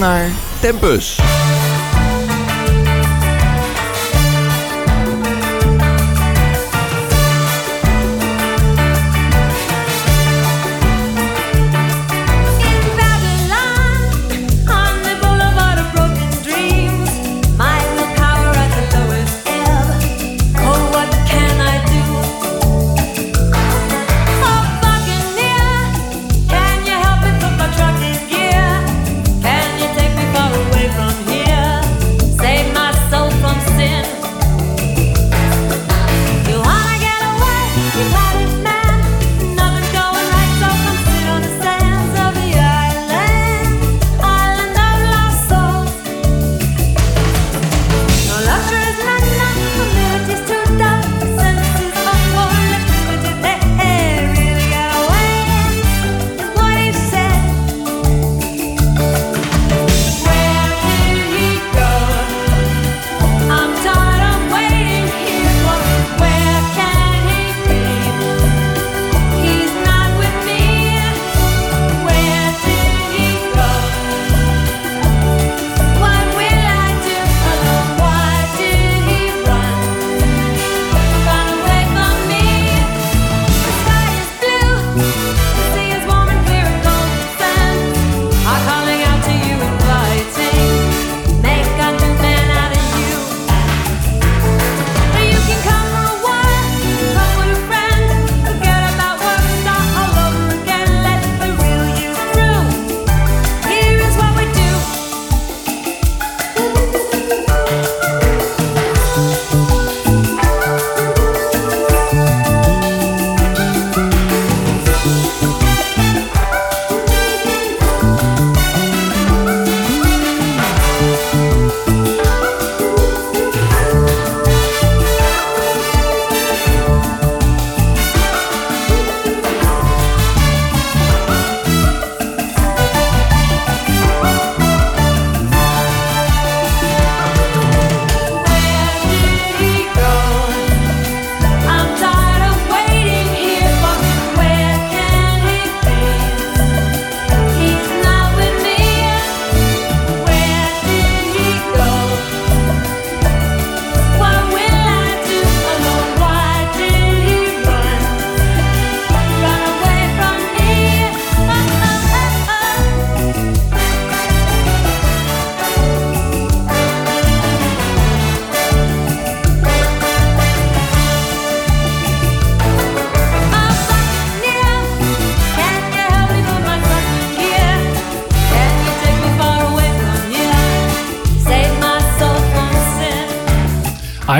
Naar 0.00 0.30
Tempus. 0.60 1.29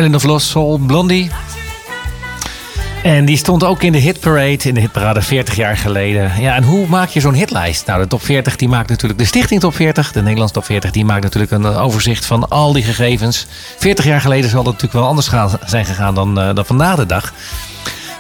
Island 0.01 0.15
of 0.15 0.25
Lost 0.25 0.47
Soul, 0.47 0.79
Blondie. 0.79 1.31
En 3.03 3.25
die 3.25 3.37
stond 3.37 3.65
ook 3.65 3.83
in 3.83 3.93
de 3.93 3.99
hitparade, 3.99 4.69
in 4.69 4.75
de 4.75 4.81
hitparade 4.81 5.23
40 5.23 5.57
jaar 5.57 5.77
geleden. 5.77 6.33
Ja, 6.41 6.55
en 6.55 6.63
hoe 6.63 6.87
maak 6.87 7.09
je 7.09 7.21
zo'n 7.21 7.35
hitlijst? 7.35 7.87
Nou, 7.87 8.01
de 8.01 8.07
top 8.09 8.23
40 8.23 8.57
die 8.57 8.69
maakt 8.69 8.89
natuurlijk 8.89 9.21
de 9.21 9.27
Stichting 9.27 9.61
Top 9.61 9.75
40. 9.75 10.13
De 10.13 10.23
Nederlandse 10.23 10.55
Top 10.55 10.65
40 10.65 10.91
die 10.91 11.05
maakt 11.05 11.23
natuurlijk 11.23 11.53
een 11.53 11.67
overzicht 11.67 12.27
van 12.27 12.49
al 12.49 12.73
die 12.73 12.83
gegevens. 12.83 13.47
40 13.79 14.05
jaar 14.05 14.21
geleden 14.21 14.51
zal 14.51 14.63
dat 14.63 14.73
natuurlijk 14.73 15.01
wel 15.01 15.09
anders 15.09 15.29
gaan, 15.29 15.51
zijn 15.67 15.85
gegaan 15.85 16.15
dan, 16.15 16.41
eh, 16.41 16.55
dan 16.55 16.67
vandaag 16.67 16.97
de 16.97 17.07
dag. 17.07 17.33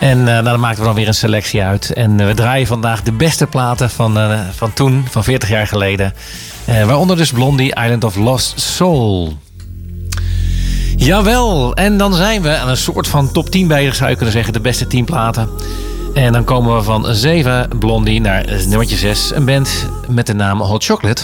En 0.00 0.18
eh, 0.18 0.24
nou, 0.24 0.44
dan 0.44 0.60
maken 0.60 0.78
we 0.78 0.84
dan 0.84 0.94
weer 0.94 1.08
een 1.08 1.14
selectie 1.14 1.62
uit. 1.62 1.92
En 1.92 2.20
eh, 2.20 2.26
we 2.26 2.34
draaien 2.34 2.66
vandaag 2.66 3.02
de 3.02 3.12
beste 3.12 3.46
platen 3.46 3.90
van, 3.90 4.18
eh, 4.18 4.40
van 4.54 4.72
toen, 4.72 5.04
van 5.10 5.24
40 5.24 5.48
jaar 5.48 5.66
geleden. 5.66 6.14
Eh, 6.64 6.84
waaronder 6.84 7.16
dus 7.16 7.32
Blondie, 7.32 7.74
Island 7.74 8.04
of 8.04 8.16
Lost 8.16 8.60
Soul. 8.60 9.38
Jawel, 11.00 11.74
en 11.74 11.96
dan 11.96 12.14
zijn 12.14 12.42
we 12.42 12.56
aan 12.56 12.68
een 12.68 12.76
soort 12.76 13.08
van 13.08 13.32
top 13.32 13.50
10 13.50 13.68
bezig, 13.68 13.94
zou 13.94 14.10
je 14.10 14.16
kunnen 14.16 14.34
zeggen. 14.34 14.52
De 14.52 14.60
beste 14.60 14.86
10 14.86 15.04
platen. 15.04 15.48
En 16.14 16.32
dan 16.32 16.44
komen 16.44 16.76
we 16.76 16.82
van 16.82 17.14
7 17.14 17.78
Blondie 17.78 18.20
naar 18.20 18.44
eh, 18.44 18.66
nummertje 18.66 18.96
6. 18.96 19.34
Een 19.34 19.44
band 19.44 19.88
met 20.08 20.26
de 20.26 20.34
naam 20.34 20.60
Hot 20.60 20.84
Chocolate. 20.84 21.22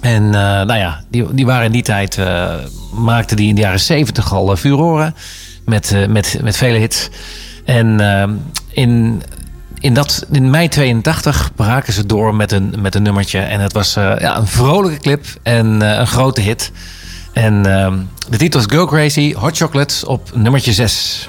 En 0.00 0.24
eh, 0.24 0.40
nou 0.40 0.74
ja, 0.74 1.04
die, 1.10 1.34
die 1.34 1.46
waren 1.46 1.66
in 1.66 1.72
die 1.72 1.82
tijd, 1.82 2.18
eh 2.18 2.54
maakten 2.92 3.36
die 3.36 3.48
in 3.48 3.54
de 3.54 3.60
jaren 3.60 3.80
70 3.80 4.32
al 4.32 4.50
uh, 4.50 4.56
furoren. 4.56 5.14
Met, 5.64 5.92
eh, 5.92 6.06
met, 6.06 6.38
met 6.42 6.56
vele 6.56 6.78
hits. 6.78 7.08
En 7.68 8.00
eh, 8.00 8.28
in, 8.68 9.22
in, 9.80 9.94
dat, 9.94 10.26
in 10.30 10.50
mei 10.50 10.68
82 10.68 11.50
braken 11.54 11.92
ze 11.92 12.06
door 12.06 12.34
met 12.34 12.52
een, 12.52 12.74
met 12.78 12.94
een 12.94 13.02
nummertje. 13.02 13.38
En 13.38 13.60
het 13.60 13.72
was 13.72 13.96
eh, 13.96 14.14
ja, 14.18 14.36
een 14.36 14.46
vrolijke 14.46 14.98
clip 14.98 15.24
en 15.42 15.82
eh, 15.82 15.98
een 15.98 16.06
grote 16.06 16.40
hit. 16.40 16.72
En 17.32 17.66
ehm, 17.66 17.98
de 18.28 18.36
titel 18.36 18.60
is 18.60 18.66
Go 18.68 18.86
Crazy, 18.86 19.34
Hot 19.34 19.56
Chocolate 19.56 20.06
op 20.06 20.30
nummertje 20.34 20.72
6. 20.72 21.28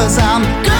Cause 0.00 0.16
I'm 0.18 0.62
good 0.64 0.79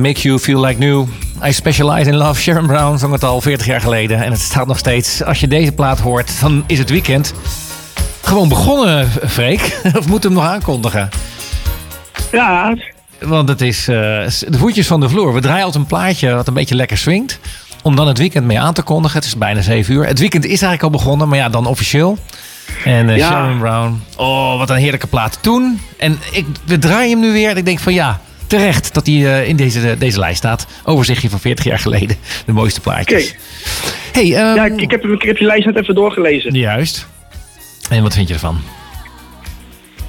Make 0.00 0.20
You 0.20 0.38
Feel 0.38 0.60
Like 0.60 0.78
New. 0.78 1.06
I 1.44 1.52
Specialize 1.52 2.10
in 2.10 2.16
Love, 2.16 2.40
Sharon 2.40 2.66
Brown 2.66 2.98
zong 2.98 3.12
het 3.12 3.24
al 3.24 3.40
40 3.40 3.66
jaar 3.66 3.80
geleden. 3.80 4.22
En 4.22 4.30
het 4.30 4.40
staat 4.40 4.66
nog 4.66 4.78
steeds. 4.78 5.24
Als 5.24 5.40
je 5.40 5.48
deze 5.48 5.72
plaat 5.72 6.00
hoort, 6.00 6.40
dan 6.40 6.64
is 6.66 6.78
het 6.78 6.90
weekend. 6.90 7.34
Gewoon 8.22 8.48
begonnen, 8.48 9.08
Freek. 9.08 9.80
Of 9.98 10.06
moet 10.06 10.22
hem 10.22 10.32
nog 10.32 10.44
aankondigen? 10.44 11.08
Ja. 12.32 12.76
Want 13.20 13.48
het 13.48 13.60
is 13.60 13.88
eh, 13.88 13.94
de 14.48 14.58
voetjes 14.58 14.86
van 14.86 15.00
de 15.00 15.08
vloer. 15.08 15.34
We 15.34 15.40
draaien 15.40 15.64
altijd 15.64 15.82
een 15.82 15.88
plaatje 15.88 16.34
wat 16.34 16.48
een 16.48 16.54
beetje 16.54 16.74
lekker 16.74 16.98
swingt. 16.98 17.38
Om 17.82 17.96
dan 17.96 18.08
het 18.08 18.18
weekend 18.18 18.46
mee 18.46 18.60
aan 18.60 18.74
te 18.74 18.82
kondigen. 18.82 19.18
Het 19.18 19.26
is 19.26 19.36
bijna 19.36 19.60
7 19.60 19.94
uur. 19.94 20.06
Het 20.06 20.18
weekend 20.18 20.44
is 20.44 20.50
eigenlijk 20.50 20.82
al 20.82 20.90
begonnen, 20.90 21.28
maar 21.28 21.38
ja, 21.38 21.48
dan 21.48 21.66
officieel. 21.66 22.18
En. 22.84 23.10
Eh, 23.10 23.26
Sharon 23.26 23.58
Brown. 23.58 24.02
Oh, 24.16 24.58
wat 24.58 24.70
een 24.70 24.76
heerlijke 24.76 25.06
plaat 25.06 25.38
toen. 25.40 25.80
En 25.98 26.18
ik, 26.32 26.46
we 26.64 26.78
draaien 26.78 27.10
hem 27.10 27.20
nu 27.20 27.32
weer. 27.32 27.50
En 27.50 27.56
ik 27.56 27.64
denk 27.64 27.78
van 27.78 27.94
ja, 27.94 28.20
terecht 28.50 28.94
dat 28.94 29.06
hij 29.06 29.14
eh, 29.14 29.48
in 29.48 29.56
deze, 29.56 29.96
deze 29.98 30.18
lijst 30.18 30.36
staat. 30.36 30.66
Overzichtje 30.84 31.30
van 31.30 31.40
40 31.40 31.64
jaar 31.64 31.78
geleden. 31.78 32.16
De 32.46 32.52
mooiste 32.52 32.80
plaatjes. 32.80 33.34
Hey, 34.12 34.34
ehm, 34.34 34.54
ja 34.54 34.64
ik, 34.64 34.90
heb, 34.90 35.04
ik 35.04 35.22
heb 35.22 35.36
je 35.36 35.44
lijst 35.44 35.66
net 35.66 35.76
even 35.76 35.94
doorgelezen. 35.94 36.54
Juist. 36.54 37.06
En 37.90 38.02
wat 38.02 38.14
vind 38.14 38.28
je 38.28 38.34
ervan? 38.34 38.60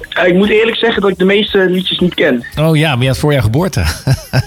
Eh, 0.08 0.26
ik 0.26 0.34
moet 0.34 0.48
eerlijk 0.48 0.76
zeggen 0.76 1.02
dat 1.02 1.10
ik 1.10 1.18
de 1.18 1.24
meeste 1.24 1.58
liedjes 1.70 1.98
niet 1.98 2.14
ken. 2.14 2.44
Oh 2.56 2.76
ja, 2.76 2.94
maar 2.94 3.02
je 3.02 3.08
had 3.08 3.18
voor 3.18 3.32
jouw 3.32 3.42
geboorte. 3.42 3.84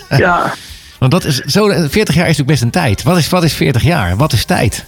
ja, 0.10 0.54
Want 1.00 1.12
dat 1.12 1.24
is 1.24 1.40
zo, 1.40 1.68
40 1.68 1.92
jaar 1.94 2.08
is 2.08 2.16
natuurlijk 2.16 2.48
best 2.48 2.62
een 2.62 2.70
tijd. 2.70 3.04
Wat 3.04 3.18
is, 3.18 3.30
wat 3.30 3.44
is 3.44 3.54
40 3.54 3.84
jaar? 3.84 4.18
Wat 4.18 4.34
is 4.34 4.46
tijd? 4.46 4.86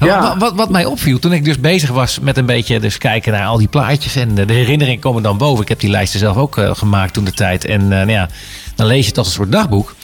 Ja. 0.00 0.20
Wat, 0.20 0.36
wat, 0.38 0.54
wat 0.54 0.70
mij 0.70 0.84
opviel 0.84 1.18
toen 1.18 1.32
ik 1.32 1.44
dus 1.44 1.60
bezig 1.60 1.90
was 1.90 2.18
met 2.18 2.36
een 2.36 2.46
beetje 2.46 2.80
dus 2.80 2.98
kijken 2.98 3.32
naar 3.32 3.46
al 3.46 3.58
die 3.58 3.68
plaatjes. 3.68 4.16
En 4.16 4.34
de, 4.34 4.44
de 4.44 4.52
herinneringen 4.52 5.00
komen 5.00 5.22
dan 5.22 5.38
boven. 5.38 5.62
Ik 5.62 5.68
heb 5.68 5.80
die 5.80 5.90
lijsten 5.90 6.18
zelf 6.20 6.36
ook 6.36 6.58
eh, 6.58 6.74
gemaakt 6.74 7.14
toen 7.14 7.24
de 7.24 7.32
tijd. 7.32 7.64
En 7.64 7.80
eh, 7.80 7.88
nou 7.88 8.10
ja, 8.10 8.28
dan 8.74 8.86
lees 8.86 9.02
je 9.02 9.08
het 9.08 9.18
als 9.18 9.26
een 9.26 9.32
soort 9.32 9.52
dagboek. 9.52 9.94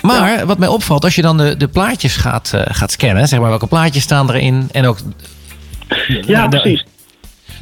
Maar 0.00 0.46
wat 0.46 0.58
mij 0.58 0.68
opvalt, 0.68 1.04
als 1.04 1.14
je 1.14 1.22
dan 1.22 1.36
de, 1.36 1.56
de 1.56 1.68
plaatjes 1.68 2.16
gaat, 2.16 2.50
eh, 2.54 2.60
gaat 2.66 2.92
scannen. 2.92 3.28
Zeg 3.28 3.40
maar 3.40 3.48
welke 3.48 3.66
plaatjes 3.66 4.02
staan 4.02 4.30
erin. 4.30 4.68
En 4.72 4.86
ook 4.86 4.98
ja 6.26 6.48
de- 6.48 6.60
precies. 6.60 6.84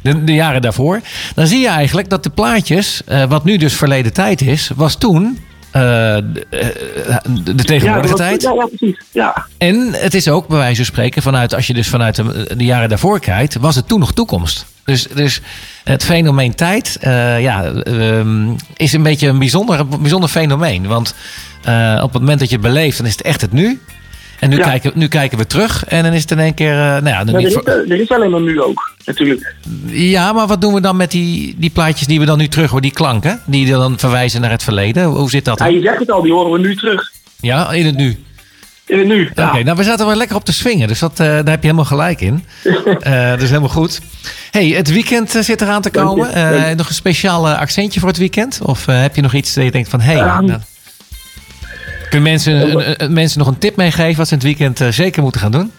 de, 0.01 0.23
de 0.23 0.33
jaren 0.33 0.61
daarvoor. 0.61 1.01
Dan 1.35 1.47
zie 1.47 1.59
je 1.59 1.67
eigenlijk 1.67 2.09
dat 2.09 2.23
de 2.23 2.29
plaatjes, 2.29 3.01
eh, 3.05 3.23
wat 3.23 3.43
nu 3.43 3.57
dus 3.57 3.73
verleden 3.73 4.13
tijd 4.13 4.41
is, 4.41 4.69
was 4.75 4.95
toen 4.95 5.25
eh, 5.25 5.39
de, 5.81 6.45
eh, 6.49 7.17
de 7.55 7.63
tegenwoordige 7.63 8.07
dat- 8.07 8.17
tijd. 8.17 8.41
Ja, 8.41 8.53
ja, 8.53 8.65
precies. 8.65 8.97
Ja, 9.11 9.45
En 9.57 9.89
het 9.93 10.13
is 10.13 10.27
ook 10.27 10.47
bij 10.47 10.57
wijze 10.57 10.75
van 10.75 10.85
spreken, 10.85 11.21
vanuit, 11.21 11.53
als 11.55 11.67
je 11.67 11.73
dus 11.73 11.87
vanuit 11.87 12.15
de, 12.15 12.51
de 12.57 12.63
jaren 12.65 12.89
daarvoor 12.89 13.19
kijkt, 13.19 13.55
was 13.55 13.75
het 13.75 13.87
toen 13.87 13.99
nog 13.99 14.13
toekomst. 14.13 14.65
Dus, 14.85 15.07
dus 15.07 15.41
het 15.83 16.03
fenomeen 16.03 16.55
tijd 16.55 16.97
eh, 17.01 17.41
ja, 17.41 17.63
ehm, 17.65 18.47
is 18.75 18.93
een 18.93 19.03
beetje 19.03 19.27
een 19.27 19.39
bijzonder, 19.39 19.87
bijzonder 19.87 20.29
fenomeen. 20.29 20.87
Want 20.87 21.15
eh, 21.63 21.99
op 22.03 22.11
het 22.13 22.21
moment 22.21 22.39
dat 22.39 22.49
je 22.49 22.55
het 22.55 22.65
beleeft, 22.65 22.97
dan 22.97 23.05
is 23.05 23.11
het 23.11 23.21
echt 23.21 23.41
het 23.41 23.51
nu. 23.51 23.79
En 24.45 24.51
nu, 24.51 24.57
Ja. 24.57 24.63
kijken, 24.63 24.91
nu 24.95 25.07
kijken 25.07 25.37
we 25.37 25.47
terug 25.47 25.85
en 25.85 26.03
dan 26.03 26.13
is 26.13 26.21
het 26.21 26.31
in 26.31 26.39
één 26.39 26.53
keer... 26.53 26.71
eh, 26.71 26.77
nou 26.77 27.05
ja, 27.07 27.25
er, 27.25 27.39
is, 27.45 27.55
er 27.65 27.99
is 28.01 28.09
alleen 28.09 28.29
maar 28.31 28.41
nu 28.41 28.61
ook, 28.61 28.91
natuurlijk. 29.05 29.55
ja, 29.85 30.33
maar 30.33 30.47
wat 30.47 30.61
doen 30.61 30.73
we 30.73 30.81
dan 30.81 30.95
met 30.95 31.11
die, 31.11 31.55
die 31.57 31.69
plaatjes 31.69 32.07
die 32.07 32.19
we 32.19 32.25
dan 32.25 32.37
nu 32.37 32.47
terug 32.47 32.67
horen, 32.67 32.81
die 32.81 32.91
klanken, 32.91 33.39
die 33.45 33.69
dan 33.71 33.99
verwijzen 33.99 34.41
naar 34.41 34.49
het 34.51 34.63
verleden? 34.63 35.03
Hoe 35.03 35.29
zit 35.29 35.45
dat? 35.45 35.59
Ja, 35.59 35.65
je 35.65 35.81
zegt 35.81 35.99
het 35.99 36.11
al, 36.11 36.21
die 36.21 36.31
horen 36.33 36.51
we 36.51 36.59
nu 36.59 36.75
terug. 36.75 37.11
Ja, 37.39 37.71
in 37.71 37.85
het 37.85 37.95
nu. 37.95 38.23
In 38.85 38.97
het 38.97 39.07
nu. 39.07 39.29
Ja. 39.35 39.47
Oké, 39.49 39.63
nou 39.63 39.77
we 39.77 39.83
zaten 39.83 40.05
wel 40.05 40.15
lekker 40.15 40.35
op 40.35 40.45
te 40.45 40.53
swingen, 40.53 40.87
dus 40.87 40.99
dat, 40.99 41.11
eh, 41.11 41.17
daar 41.27 41.35
heb 41.35 41.45
je 41.61 41.67
helemaal 41.67 41.85
gelijk 41.85 42.21
in. 42.21 42.43
Eh 42.99 43.29
dat 43.29 43.41
is 43.41 43.49
helemaal 43.49 43.69
goed. 43.69 44.01
hey, 44.51 44.67
het 44.67 44.91
weekend 44.91 45.29
zit 45.39 45.61
eraan 45.61 45.81
te 45.81 45.89
komen. 45.89 46.29
Nog 46.77 46.87
een 46.87 46.93
speciaal 46.95 47.49
accentje 47.49 47.99
voor 47.99 48.09
het 48.09 48.17
weekend? 48.17 48.59
Of 48.63 48.85
heb 48.85 49.15
je 49.15 49.21
nog 49.21 49.33
iets 49.33 49.53
dat 49.53 49.63
je 49.63 49.71
denkt 49.71 49.89
van, 49.89 50.01
hé... 50.01 50.13
Hey, 50.13 50.21
Ehm. 50.21 50.57
Nou, 52.05 52.09
kunnen 52.09 52.29
mensen, 52.29 52.53
een- 52.89 53.03
een- 53.03 53.13
mensen 53.13 53.39
nog 53.39 53.47
een 53.47 53.57
tip 53.57 53.75
meegeven 53.75 54.17
wat 54.17 54.27
ze 54.27 54.33
in 54.33 54.39
het 54.39 54.47
weekend 54.47 54.81
eh, 54.81 54.87
zeker 54.87 55.21
moeten 55.23 55.41
gaan 55.41 55.51
doen? 55.51 55.71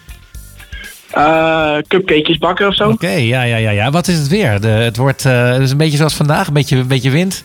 Eh, 1.11 1.77
cupcakejes 1.87 2.37
bakken 2.37 2.67
of 2.67 2.75
zo. 2.75 2.89
Oké, 2.89 3.09
ja, 3.09 3.41
ja, 3.43 3.57
ja, 3.57 3.69
ja. 3.69 3.89
Wat 3.91 4.07
is 4.07 4.17
het 4.17 4.27
weer? 4.27 4.61
De, 4.61 4.67
het 4.67 4.97
wordt 4.97 5.23
het 5.23 5.61
is 5.61 5.71
een 5.71 5.77
beetje 5.77 5.97
zoals 5.97 6.13
vandaag, 6.13 6.47
een 6.47 6.53
beetje, 6.53 6.77
een 6.77 6.87
beetje 6.87 7.09
wind. 7.11 7.43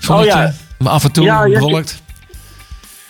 Zonnetje, 0.00 0.32
Oh 0.32 0.38
ja. 0.38 0.52
maar 0.78 0.92
af 0.92 1.04
en 1.04 1.12
toe 1.12 1.24
Ja, 1.24 1.44
ja, 1.44 1.58
bewolkt. 1.58 2.02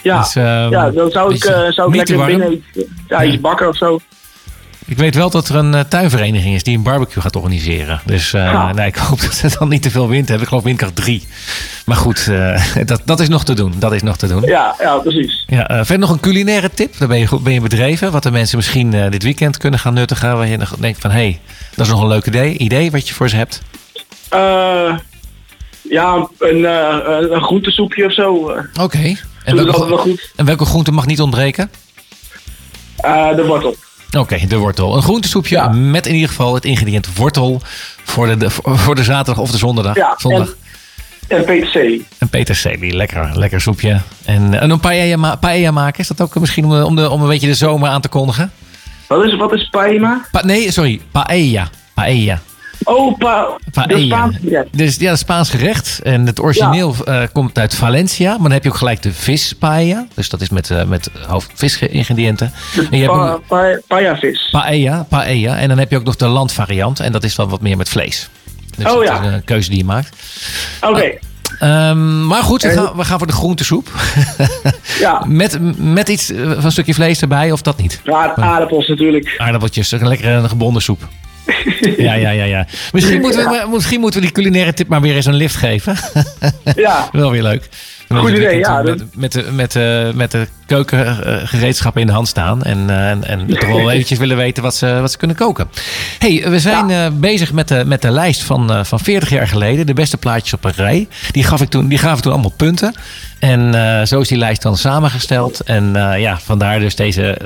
Ja, 0.02 0.18
Dus, 0.20 0.34
ehm, 0.36 0.70
ja 0.70 0.90
dan 0.90 1.10
zou 1.10 1.34
ik, 1.34 1.42
zou 1.70 1.88
ik 1.88 1.94
lekker 1.96 2.26
binnen 2.26 2.52
iets, 2.52 2.86
ja, 3.08 3.24
iets 3.24 3.40
bakken 3.40 3.68
of 3.68 3.76
zo. 3.76 3.98
Ik 4.88 4.96
weet 4.96 5.14
wel 5.14 5.30
dat 5.30 5.48
er 5.48 5.54
een 5.56 5.74
eh, 5.74 5.80
tuinvereniging 5.80 6.54
is 6.54 6.62
die 6.62 6.76
een 6.76 6.82
barbecue 6.82 7.22
gaat 7.22 7.36
organiseren. 7.36 8.00
Dus 8.04 8.32
eh, 8.32 8.44
Ja. 8.44 8.72
nee, 8.72 8.86
ik 8.86 8.96
hoop 8.96 9.20
dat 9.26 9.34
ze 9.34 9.56
dan 9.58 9.68
niet 9.68 9.82
te 9.82 9.90
veel 9.90 10.08
wind 10.08 10.24
hebben. 10.28 10.42
Ik 10.42 10.48
geloof 10.48 10.64
windkracht 10.64 10.96
3. 10.96 11.26
Maar 11.86 11.96
goed, 11.96 12.28
eh, 12.28 12.62
dat, 12.84 13.02
dat 13.04 13.20
is 13.20 13.28
nog 13.28 13.44
te 13.44 13.54
doen. 13.54 13.72
Dat 13.78 13.92
is 13.92 14.02
nog 14.02 14.16
te 14.16 14.26
doen. 14.26 14.42
Ja, 14.42 14.74
ja 14.78 14.96
precies. 14.98 15.44
Ja, 15.46 15.68
eh, 15.68 15.76
verder 15.76 15.98
nog 15.98 16.10
een 16.10 16.20
culinaire 16.20 16.70
tip. 16.74 16.98
Daar 16.98 17.08
ben 17.08 17.18
je, 17.18 17.26
goed- 17.26 17.42
ben 17.42 17.52
je 17.52 17.60
bedreven. 17.60 18.12
Wat 18.12 18.22
de 18.22 18.30
mensen 18.30 18.56
misschien 18.56 18.90
dit 19.10 19.22
weekend 19.22 19.56
kunnen 19.56 19.80
gaan 19.80 19.94
nuttigen. 19.94 20.36
Waar 20.36 20.46
je 20.46 20.56
nog 20.56 20.76
denkt 20.78 21.00
van, 21.00 21.10
hé, 21.10 21.16
hey, 21.16 21.40
dat 21.74 21.86
is 21.86 21.92
nog 21.92 22.00
een 22.02 22.08
leuk 22.08 22.26
idee, 22.26 22.58
idee 22.58 22.90
wat 22.90 23.08
je 23.08 23.14
voor 23.14 23.28
ze 23.28 23.36
hebt. 23.36 23.62
Ja, 25.90 26.28
een, 26.38 26.64
een- 26.64 27.42
groentesoepje 27.42 28.04
of 28.04 28.12
zo. 28.12 28.52
Oké. 28.80 28.98
En, 29.44 29.56
Doe 29.56 29.64
dat 29.64 29.76
welke, 29.76 29.88
wel 29.88 29.98
goed. 29.98 30.32
en 30.36 30.44
welke 30.44 30.64
groente 30.64 30.92
mag 30.92 31.06
niet 31.06 31.20
ontbreken? 31.20 31.70
De 33.36 33.44
wortel. 33.46 33.76
Oké, 34.18 34.46
de 34.48 34.56
wortel. 34.56 34.96
Een 34.96 35.02
groentesoepje 35.02 35.56
Ja. 35.56 35.68
met 35.68 36.06
in 36.06 36.14
ieder 36.14 36.28
geval 36.28 36.54
het 36.54 36.64
ingrediënt 36.64 37.16
wortel 37.16 37.60
voor 38.04 38.26
de, 38.26 38.36
de- 38.36 38.50
voor 38.62 38.94
de 38.94 39.04
zaterdag 39.04 39.42
of 39.42 39.50
de 39.50 39.56
zondag. 39.58 39.94
Ja, 39.94 40.14
zondag. 40.16 40.54
En 41.28 41.44
peterselie. 41.44 42.06
Een 42.18 42.28
peterselie, 42.28 42.92
lekker, 42.96 43.30
lekker 43.38 43.60
soepje. 43.60 44.00
En, 44.24 44.54
eh, 44.54 44.62
en 44.62 44.70
een 44.70 44.80
paella, 44.80 45.16
ma- 45.16 45.34
paella 45.36 45.70
maken, 45.70 46.00
is 46.00 46.08
dat 46.08 46.20
ook 46.20 46.34
misschien 46.40 46.64
om, 46.64 46.70
de- 46.70 46.84
om, 46.86 46.96
de, 46.96 47.10
om 47.10 47.22
een 47.22 47.28
beetje 47.28 47.46
de 47.46 47.54
zomer 47.54 47.88
aan 47.88 48.00
te 48.00 48.08
kondigen? 48.08 48.52
Wat 49.06 49.24
is, 49.24 49.36
wat 49.36 49.52
is 49.52 49.68
paella? 49.68 50.24
Pa- 50.30 50.44
nee, 50.44 50.72
sorry, 50.72 51.00
paella. 51.10 51.68
Paella. 51.94 52.40
Pa, 53.18 53.58
de 53.62 53.70
Paella. 53.72 54.16
Spaanse 54.16 54.38
gerecht. 54.40 54.78
Dus 54.78 54.96
ja, 54.96 55.16
Spaans 55.16 55.50
gerecht. 55.50 56.00
En 56.02 56.26
het 56.26 56.40
origineel 56.40 56.94
eh, 57.04 57.22
komt 57.32 57.58
uit 57.58 57.74
Valencia. 57.74 58.30
Maar 58.30 58.42
dan 58.42 58.50
heb 58.50 58.62
je 58.62 58.68
ook 58.68 58.76
gelijk 58.76 59.02
de 59.02 59.12
vis 59.12 59.52
paella. 59.52 60.06
Dus 60.14 60.28
dat 60.28 60.40
is 60.40 60.48
met, 60.48 60.70
eh 60.70 60.84
met 60.84 61.10
hoofdvisingrediënten. 61.26 62.52
En 62.90 62.98
je 62.98 63.04
hebt 63.04 63.16
Pa, 63.16 63.30
ook 63.32 63.46
pa, 63.46 63.78
paella-vis. 63.86 64.48
paella, 64.50 65.06
paella. 65.08 65.58
En 65.58 65.68
dan 65.68 65.78
heb 65.78 65.90
je 65.90 65.96
ook 65.96 66.04
nog 66.04 66.16
de 66.16 66.26
landvariant. 66.26 67.00
En 67.00 67.12
dat 67.12 67.24
is 67.24 67.34
dan 67.34 67.48
wat 67.48 67.60
meer 67.60 67.76
met 67.76 67.88
vlees. 67.88 68.28
Dus 68.76 68.86
Oh, 68.86 68.92
dat 68.98 69.02
ja. 69.08 69.20
is 69.20 69.26
een 69.32 69.44
keuze 69.44 69.68
die 69.68 69.78
je 69.78 69.84
maakt. 69.84 70.16
Oké, 70.80 71.12
Ehm, 71.58 72.26
maar 72.26 72.42
goed, 72.42 72.62
we 72.62 72.70
gaan, 72.70 72.96
we 72.96 73.04
gaan 73.04 73.18
voor 73.18 73.26
de 73.26 73.32
groentesoep. 73.32 73.88
ja. 75.00 75.24
met, 75.26 75.58
met 75.78 76.08
iets 76.08 76.30
eh, 76.30 76.50
van 76.50 76.64
een 76.64 76.72
stukje 76.72 76.94
vlees 76.94 77.20
erbij, 77.20 77.52
of 77.52 77.62
dat 77.62 77.76
niet? 77.78 78.00
Ja, 78.04 78.34
aardappels 78.36 78.88
natuurlijk. 78.88 79.34
Aardappeltjes, 79.38 79.90
een 79.92 80.08
lekkere 80.08 80.48
gebonden 80.48 80.82
soep. 80.82 81.08
Ja, 81.96 82.14
ja, 82.14 82.30
ja, 82.30 82.44
ja. 82.44 82.66
Misschien 82.92 83.20
moeten, 83.20 83.48
we, 83.48 83.66
misschien 83.70 84.00
moeten 84.00 84.20
we 84.20 84.26
die 84.26 84.34
culinaire 84.34 84.72
tip 84.72 84.88
maar 84.88 85.00
weer 85.00 85.14
eens 85.14 85.26
een 85.26 85.34
lift 85.34 85.54
geven. 85.54 85.96
Ja, 86.76 87.08
Wel 87.12 87.30
weer 87.30 87.42
leuk. 87.42 87.68
Goed 88.08 88.30
idee, 88.30 88.58
ja. 88.58 88.82
Met, 88.82 89.16
met, 89.16 89.32
de, 89.32 89.42
met, 89.52 89.72
de, 89.72 90.12
met 90.14 90.30
de 90.30 90.46
keukengereedschappen 90.66 92.00
in 92.00 92.06
de 92.06 92.12
hand 92.12 92.28
staan. 92.28 92.62
En, 92.62 92.90
eh, 92.90 93.10
en, 93.10 93.24
en 93.24 93.46
toch 93.46 93.68
wel 93.68 93.90
eventjes 93.90 94.18
willen 94.18 94.36
weten 94.36 94.62
wat 94.62 94.74
ze, 94.74 94.98
wat 95.00 95.10
ze 95.10 95.18
kunnen 95.18 95.36
koken. 95.36 95.68
hey, 96.18 96.44
we 96.50 96.58
zijn 96.58 96.90
eh, 96.90 97.06
bezig 97.12 97.52
met 97.52 97.68
de, 97.68 97.82
met 97.86 98.02
de 98.02 98.10
lijst 98.10 98.42
van, 98.42 98.70
eh, 98.72 98.84
van 98.84 99.00
40 99.00 99.30
jaar 99.30 99.48
geleden. 99.48 99.86
De 99.86 99.94
beste 99.94 100.16
plaatjes 100.16 100.52
op 100.52 100.64
een 100.64 100.72
rij. 100.76 101.08
Die, 101.30 101.44
gaf 101.44 101.60
ik 101.60 101.68
toen, 101.68 101.88
die 101.88 101.98
gaven 101.98 102.22
toen 102.22 102.32
allemaal 102.32 102.52
punten. 102.56 102.94
En 103.38 104.06
zo 104.08 104.20
is 104.20 104.28
die 104.28 104.38
lijst 104.38 104.62
dan 104.62 104.76
samengesteld. 104.76 105.60
En 105.60 105.92
ja, 106.18 106.38
vandaar 106.38 106.78
dus 106.80 106.94
deze, 106.94 107.38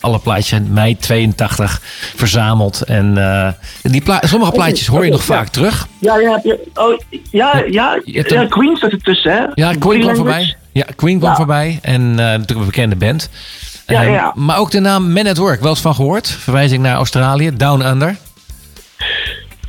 alle 0.00 0.18
plaatjes 0.18 0.52
in 0.52 0.72
mei 0.72 0.96
82 0.96 1.80
verzameld. 2.16 2.82
En 2.82 3.14
die 3.82 4.00
pla- 4.00 4.22
sommige 4.24 4.52
plaatjes 4.52 4.86
hoor 4.86 5.04
je 5.04 5.06
oké, 5.06 5.16
nog 5.16 5.26
ja. 5.26 5.34
vaak 5.34 5.48
terug. 5.48 5.86
ja, 5.98 6.18
ja, 6.18 6.40
je, 6.42 6.70
oh, 6.74 6.98
ja, 7.30 7.62
ja, 7.70 8.00
ja, 8.04 8.24
een- 8.40 8.48
Queen 8.48 8.76
staat 8.76 8.90
ertussen, 8.90 9.32
hè? 9.32 9.44
Ja, 9.54 9.72
Queen 9.78 10.00
kwam 10.00 10.16
voorbij. 10.16 10.56
Ja, 10.78 10.86
Queen 10.96 11.18
kwam 11.18 11.30
Ja. 11.30 11.36
voorbij. 11.36 11.78
En 11.82 12.00
eh, 12.10 12.16
natuurlijk 12.16 12.58
een 12.60 12.64
bekende 12.66 12.96
band. 12.96 13.28
Ja, 13.86 14.02
Eh, 14.02 14.12
ja. 14.12 14.32
Maar 14.34 14.58
ook 14.58 14.70
de 14.70 14.80
naam 14.80 15.12
Man 15.12 15.26
at 15.26 15.36
Work, 15.36 15.60
wel 15.60 15.70
eens 15.70 15.80
van 15.80 15.94
gehoord. 15.94 16.28
Verwijzing 16.30 16.82
naar 16.82 16.94
Australië, 16.96 17.50
Down 17.56 17.80
Under. 17.86 18.16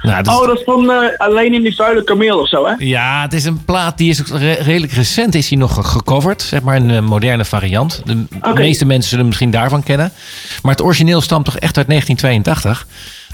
Nou, 0.01 0.23
dat 0.23 0.33
is- 0.33 0.39
Oh, 0.41 0.47
dat 0.47 0.57
is 0.57 0.63
van 0.63 0.91
eh, 0.91 1.17
alleen 1.17 1.53
in 1.53 1.61
die 1.61 1.75
vuile 1.75 2.03
kameel 2.03 2.39
of 2.39 2.47
zo, 2.47 2.65
hè? 2.65 2.73
Ja, 2.77 3.21
het 3.21 3.33
is 3.33 3.45
een 3.45 3.65
plaat 3.65 3.97
die 3.97 4.09
is 4.09 4.21
re- 4.31 4.51
redelijk 4.53 4.93
recent 4.93 5.35
is 5.35 5.47
die 5.47 5.57
nog 5.57 5.73
ge- 5.73 5.83
gecoverd. 5.83 6.41
Zeg 6.41 6.61
maar 6.61 6.75
een 6.75 6.91
eh, 6.91 6.99
moderne 7.01 7.45
variant. 7.45 8.01
De 8.05 8.25
meeste 8.53 8.85
mensen 8.85 9.03
zullen 9.09 9.17
hem 9.17 9.25
misschien 9.27 9.51
daarvan 9.51 9.83
kennen. 9.83 10.11
Maar 10.61 10.71
het 10.71 10.81
origineel 10.83 11.21
stamt 11.21 11.45
toch 11.45 11.57
echt 11.57 11.77
uit 11.77 11.87
1982. 11.87 12.87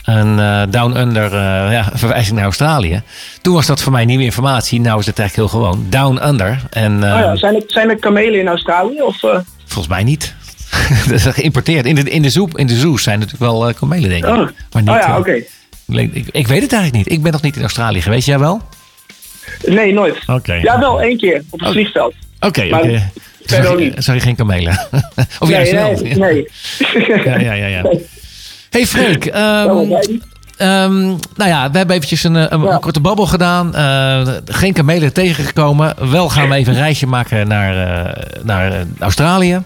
En 0.05 0.39
eh, 0.39 0.61
Down 0.69 0.97
Under, 0.97 1.25
eh, 1.25 1.71
ja, 1.71 1.89
verwijzing 1.93 2.35
naar 2.35 2.43
Australië. 2.43 3.01
Toen 3.41 3.53
was 3.53 3.65
dat 3.65 3.81
voor 3.81 3.91
mij 3.91 4.05
nieuwe 4.05 4.23
informatie. 4.23 4.79
Nou 4.81 4.99
is 4.99 5.05
het 5.05 5.19
eigenlijk 5.19 5.51
heel 5.51 5.59
gewoon. 5.61 5.85
Down 5.89 6.27
Under. 6.27 6.61
En, 6.69 6.93
Oh 6.95 6.99
ja, 7.01 7.35
zijn, 7.35 7.55
er, 7.55 7.63
zijn 7.67 7.89
er 7.89 7.95
kamelen 7.99 8.39
in 8.39 8.47
Australië? 8.47 9.01
Of, 9.01 9.23
eh, 9.23 9.39
Volgens 9.65 9.87
mij 9.87 10.03
niet. 10.03 10.35
dat 11.07 11.11
is 11.11 11.25
geïmporteerd. 11.25 11.85
In 11.85 11.95
de, 11.95 12.01
in 12.01 12.21
de, 12.21 12.29
zoep, 12.29 12.57
in 12.57 12.67
de 12.67 12.75
zoos 12.79 13.03
zijn 13.03 13.19
natuurlijk 13.19 13.51
wel 13.51 13.73
kamelen, 13.73 14.09
denk 14.09 14.23
ik. 14.25 14.29
oh. 14.29 14.37
Maar 14.71 14.81
niet, 14.81 14.89
oh 14.89 14.97
ja, 14.99 15.17
oké. 15.17 15.31
ik, 15.87 16.13
ik, 16.13 16.27
ik 16.31 16.47
weet 16.47 16.61
het 16.61 16.73
eigenlijk 16.73 16.93
niet. 16.93 17.11
Ik 17.17 17.23
ben 17.23 17.31
nog 17.31 17.41
niet 17.41 17.55
in 17.55 17.61
Australië 17.61 18.01
geweest. 18.01 18.27
Jij 18.27 18.39
wel? 18.39 18.61
Nee, 19.65 19.93
nooit. 19.93 20.17
Oké. 20.27 20.53
Ja, 20.53 20.79
wel 20.79 21.01
één 21.01 21.17
keer 21.17 21.43
op 21.49 21.59
het 21.59 21.67
Oh. 21.67 21.73
vliegveld. 21.73 22.13
Oké, 22.39 22.67
oké. 22.71 23.11
je 24.13 24.19
geen 24.19 24.35
kamelen? 24.35 24.79
of 25.39 25.49
nee, 25.49 25.49
juist 25.49 25.71
wel? 25.71 25.91
nee, 26.01 26.15
nee. 26.15 26.47
Ja, 27.25 27.39
ja, 27.39 27.53
ja. 27.53 27.67
ja. 27.67 27.83
Hey 28.75 28.87
Freek, 28.87 29.25
ehm, 29.25 29.69
Oh, 29.69 29.89
nee. 29.89 30.21
ehm, 30.57 31.03
nou 31.35 31.49
ja, 31.49 31.71
we 31.71 31.77
hebben 31.77 31.95
eventjes 31.95 32.23
een, 32.23 32.35
eh, 32.35 32.45
een, 32.49 32.61
een 32.61 32.79
korte 32.79 32.99
babbel 32.99 33.25
gedaan. 33.25 33.75
Eh, 33.75 34.27
geen 34.45 34.73
kamelen 34.73 35.13
tegengekomen. 35.13 36.09
Wel 36.11 36.29
gaan 36.29 36.49
we 36.49 36.55
even 36.55 36.73
een 36.73 36.79
reisje 36.79 37.07
maken 37.07 37.47
naar, 37.47 38.05
eh, 38.05 38.23
naar 38.43 38.85
Australië. 38.99 39.61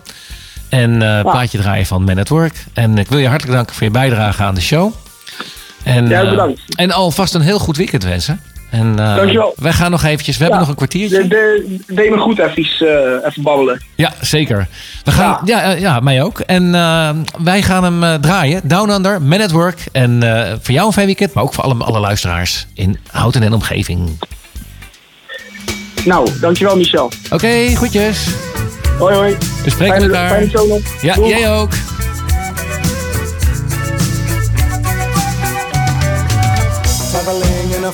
En 0.69 1.01
eh 1.01 1.21
plaatje 1.21 1.57
draaien 1.57 1.85
van 1.85 2.03
Man 2.03 2.19
at 2.19 2.29
Work. 2.29 2.65
En 2.73 2.97
ik 2.97 3.07
wil 3.07 3.19
je 3.19 3.27
hartelijk 3.27 3.55
danken 3.55 3.75
voor 3.75 3.83
je 3.83 3.91
bijdrage 3.91 4.43
aan 4.43 4.55
de 4.55 4.61
show. 4.61 4.93
En, 5.83 6.07
Ja, 6.07 6.29
bedankt. 6.29 6.61
en 6.75 6.91
alvast 6.91 7.33
een 7.33 7.41
heel 7.41 7.59
goed 7.59 7.77
weekend 7.77 8.03
wensen. 8.03 8.39
En, 8.69 8.99
eh, 8.99 9.15
Dankjewel. 9.15 9.53
Wij 9.57 9.73
gaan 9.73 9.91
nog 9.91 10.03
eventjes, 10.03 10.35
we 10.37 10.41
hebben 10.43 10.59
nog 10.59 10.69
een 10.69 10.75
kwartiertje. 10.75 11.21
De, 11.21 11.27
de, 11.27 11.93
deed 11.93 12.09
me 12.09 12.17
goed 12.17 12.39
even, 12.39 12.87
eh, 12.87 13.27
even 13.29 13.43
babbelen. 13.43 13.81
Ja, 13.95 14.13
zeker. 14.21 14.67
We 15.03 15.11
gaan, 15.11 15.41
ja. 15.45 15.61
Ja, 15.63 15.71
ja, 15.71 15.99
mij 15.99 16.23
ook. 16.23 16.39
En 16.39 16.75
eh, 16.75 17.09
wij 17.43 17.61
gaan 17.61 17.83
hem 17.83 18.03
eh, 18.03 18.13
draaien. 18.13 18.61
Down 18.63 18.89
Under, 18.89 19.21
Man 19.21 19.41
at 19.41 19.51
Work. 19.51 19.83
En 19.91 20.23
eh, 20.23 20.53
voor 20.61 20.73
jou 20.73 20.87
een 20.87 20.93
fijn 20.93 21.05
weekend, 21.05 21.33
maar 21.33 21.43
ook 21.43 21.53
voor 21.53 21.63
alle, 21.63 21.83
alle 21.83 21.99
luisteraars 21.99 22.67
in 22.73 22.97
Houten 23.11 23.43
en 23.43 23.53
omgeving. 23.53 24.19
Nou, 26.05 26.29
dankjewel 26.39 26.75
Michel. 26.77 27.11
Oké, 27.31 27.75
goedjes. 27.75 28.27
Hoi 28.99 29.15
hoi. 29.15 29.35
We 29.63 29.69
spreken 29.69 29.95
Fijne- 29.95 30.05
elkaar. 30.05 30.29
fijne 30.29 30.49
show 30.49 30.69
nog. 30.69 30.79
Ja, 31.01 31.13
Doeg. 31.15 31.27
jij 31.27 31.51
ook. 31.51 31.69
Traveling 37.11 37.75
in 37.75 37.83
a 37.85 37.91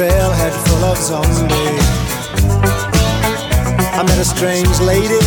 trailhead 0.00 0.54
full 0.66 0.84
of 0.84 0.96
zombies. 0.96 1.86
I 3.92 4.02
met 4.08 4.18
a 4.18 4.24
strange 4.24 4.80
lady, 4.80 5.20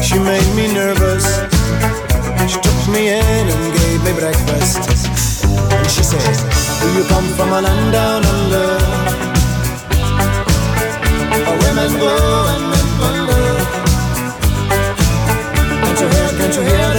she 0.00 0.16
made 0.20 0.46
me 0.54 0.72
nervous. 0.72 1.26
She 2.46 2.58
took 2.62 2.80
me 2.94 3.08
in 3.10 3.44
and 3.54 3.64
gave 3.78 3.98
me 4.06 4.12
breakfast. 4.14 4.78
And 5.74 5.90
she 5.90 6.04
said, 6.04 6.34
do 6.80 6.86
you 6.96 7.04
come 7.08 7.26
from 7.34 7.50
a 7.50 7.60
land 7.60 7.92
down 7.92 8.22
under? 8.36 8.68
Where 11.46 11.58
women 11.66 11.92
go 11.98 12.14
and 12.52 12.64
men 12.70 12.88
wonder 13.02 13.46
Can't 15.82 15.98
you 16.00 16.08
hear, 16.14 16.28
can't 16.38 16.54
you 16.54 16.62
hear 16.62 16.95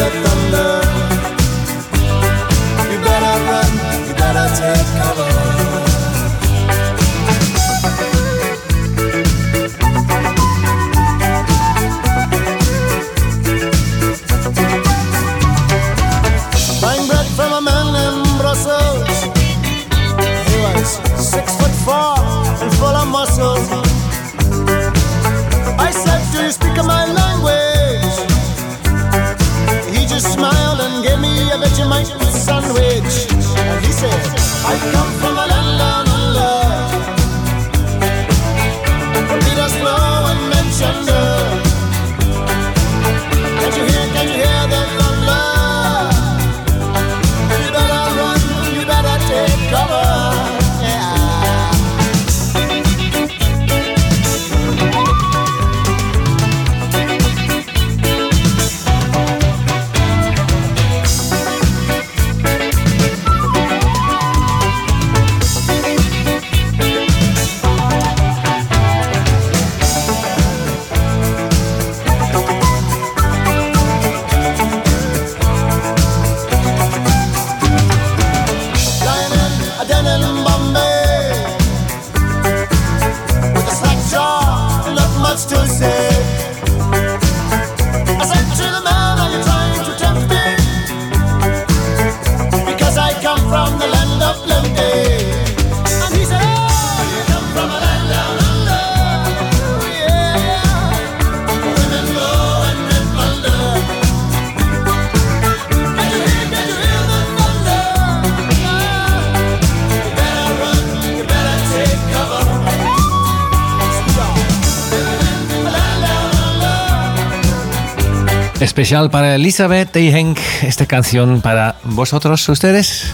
Especial 118.77 119.09
para 119.09 119.33
Elizabeth 119.33 119.95
y 119.95 120.11
Henk 120.11 120.37
esta 120.61 120.85
canción 120.85 121.41
para 121.41 121.77
vosotros, 121.81 122.47
ustedes. 122.47 123.11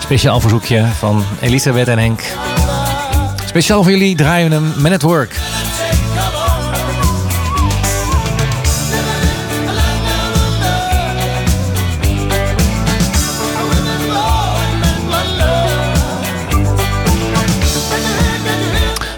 Speciaal 0.00 0.40
verzoekje 0.40 0.86
van 1.00 1.22
Elisabeth 1.40 1.88
en 1.88 1.98
Henk. 1.98 2.22
Speciaal 3.46 3.82
voor 3.82 3.92
jullie 3.92 4.16
draaien 4.16 4.48
we 4.48 4.54
hem 4.54 4.72
Man 4.80 4.92
at 4.92 5.02
Work. 5.02 5.36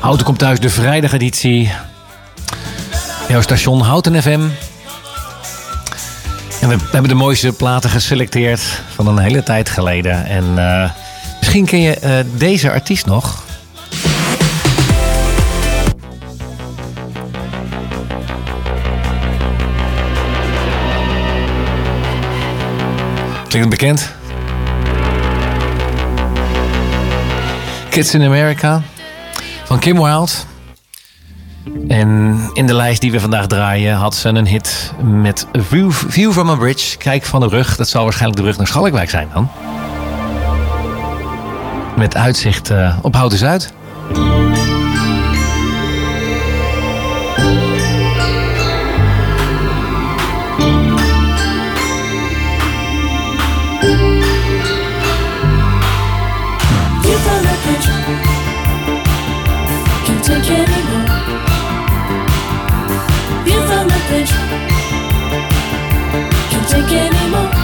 Houten 0.00 0.24
komt 0.24 0.38
thuis, 0.38 0.60
de 0.60 0.70
vrijdageditie. 0.70 1.70
Jouw 3.28 3.40
station 3.40 3.80
Houten 3.80 4.22
FM. 4.22 4.40
En 6.60 6.68
we, 6.68 6.76
hebben 6.90 7.08
de 7.08 7.14
mooiste 7.14 7.52
platen 7.52 7.90
geselecteerd 7.90 8.60
van 8.94 9.06
een 9.06 9.18
hele 9.18 9.42
tijd 9.42 9.68
geleden. 9.68 10.26
En 10.26 10.44
eh, 10.58 10.90
misschien 11.38 11.64
ken 11.64 11.80
je 11.80 11.94
eh, 11.94 12.24
deze 12.36 12.70
artiest 12.70 13.06
nog. 13.06 13.44
Klinkt 23.48 23.68
het 23.68 23.68
bekend? 23.68 24.12
Kids 27.90 28.14
in 28.14 28.22
America 28.22 28.82
van 29.64 29.78
Kim 29.78 29.96
Wilde. 29.96 30.32
En 31.88 32.40
in 32.52 32.66
de 32.66 32.74
lijst 32.74 33.00
die 33.00 33.12
we 33.12 33.20
vandaag 33.20 33.46
draaien 33.46 33.94
had 33.96 34.14
ze 34.14 34.28
een 34.28 34.46
hit 34.46 34.92
met 35.02 35.46
View, 35.52 35.90
View 35.90 36.32
from 36.32 36.50
a 36.50 36.54
Bridge. 36.54 36.96
Kijk 36.96 37.24
van 37.24 37.40
de 37.40 37.48
rug. 37.48 37.76
Dat 37.76 37.88
zal 37.88 38.02
waarschijnlijk 38.02 38.40
de 38.40 38.46
rug 38.46 38.56
naar 38.56 38.66
Schalkwijk 38.66 39.10
zijn 39.10 39.28
dan. 39.32 39.48
Met 41.96 42.16
uitzicht 42.16 42.70
eh, 42.70 42.98
op 43.02 43.14
Houten 43.14 43.38
Zuid. 43.38 43.72
Take. 60.28 60.57
Take 66.68 66.92
anymore. 66.92 67.57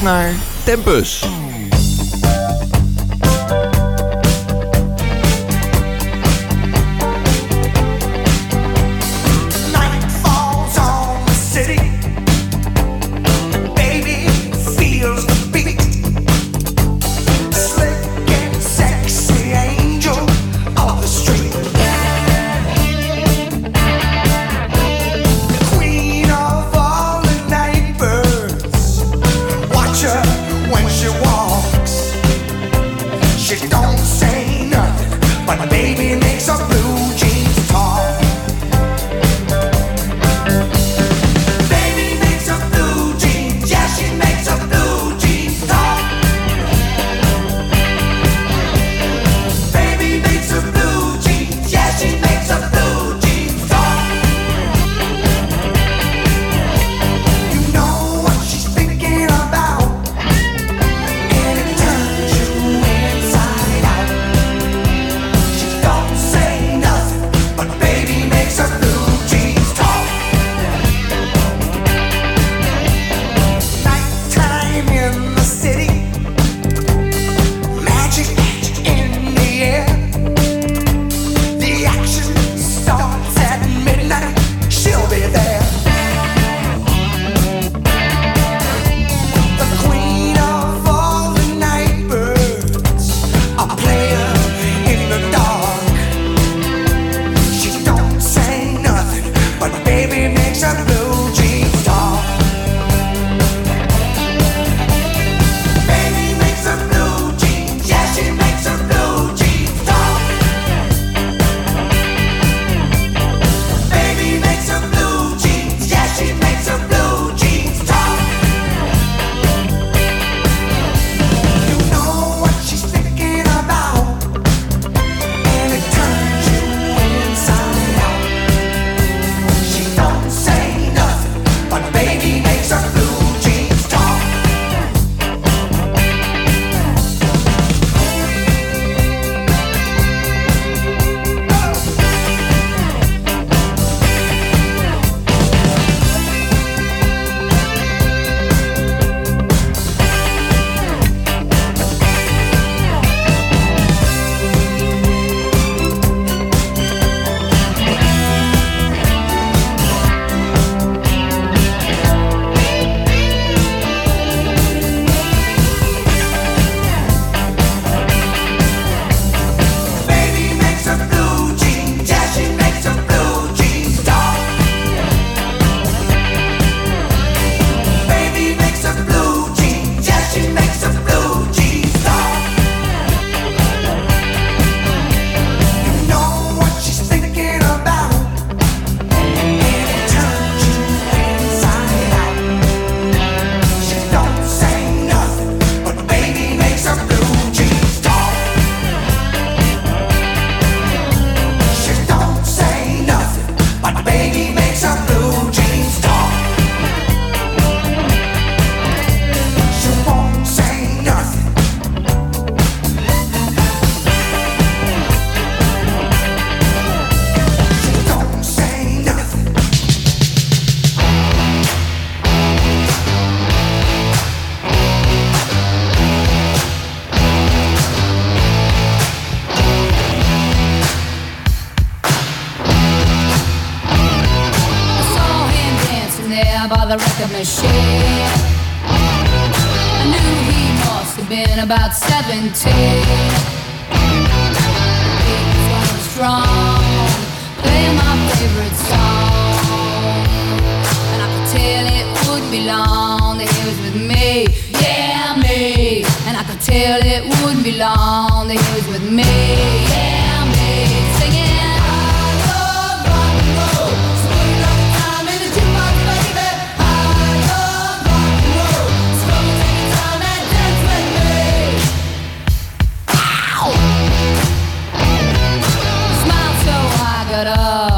Naar 0.00 0.34
Tempus. 0.64 1.24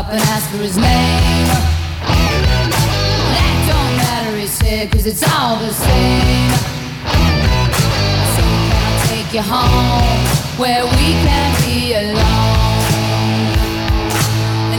For 0.07 0.59
his 0.59 0.77
name. 0.77 1.47
That 3.33 3.57
don't 3.69 3.97
matter, 3.97 4.37
he 4.37 4.47
said, 4.47 4.93
cause 4.93 5.07
it's 5.07 5.23
all 5.23 5.57
the 5.57 5.73
same. 5.73 6.51
So 8.35 8.43
can 8.43 8.73
I 8.73 9.01
take 9.09 9.33
you 9.33 9.43
home 9.43 10.27
where 10.59 10.85
we 10.85 11.15
can 11.25 11.51
be 11.65 11.95
alone? 11.95 12.45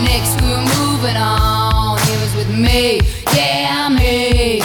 Next 0.03 0.39
we 0.41 0.47
were 0.49 0.67
moving 0.79 1.17
on, 1.17 1.99
he 1.99 2.13
was 2.21 2.35
with 2.35 2.51
me, 2.55 3.01
yeah, 3.33 3.89
me. 3.89 4.61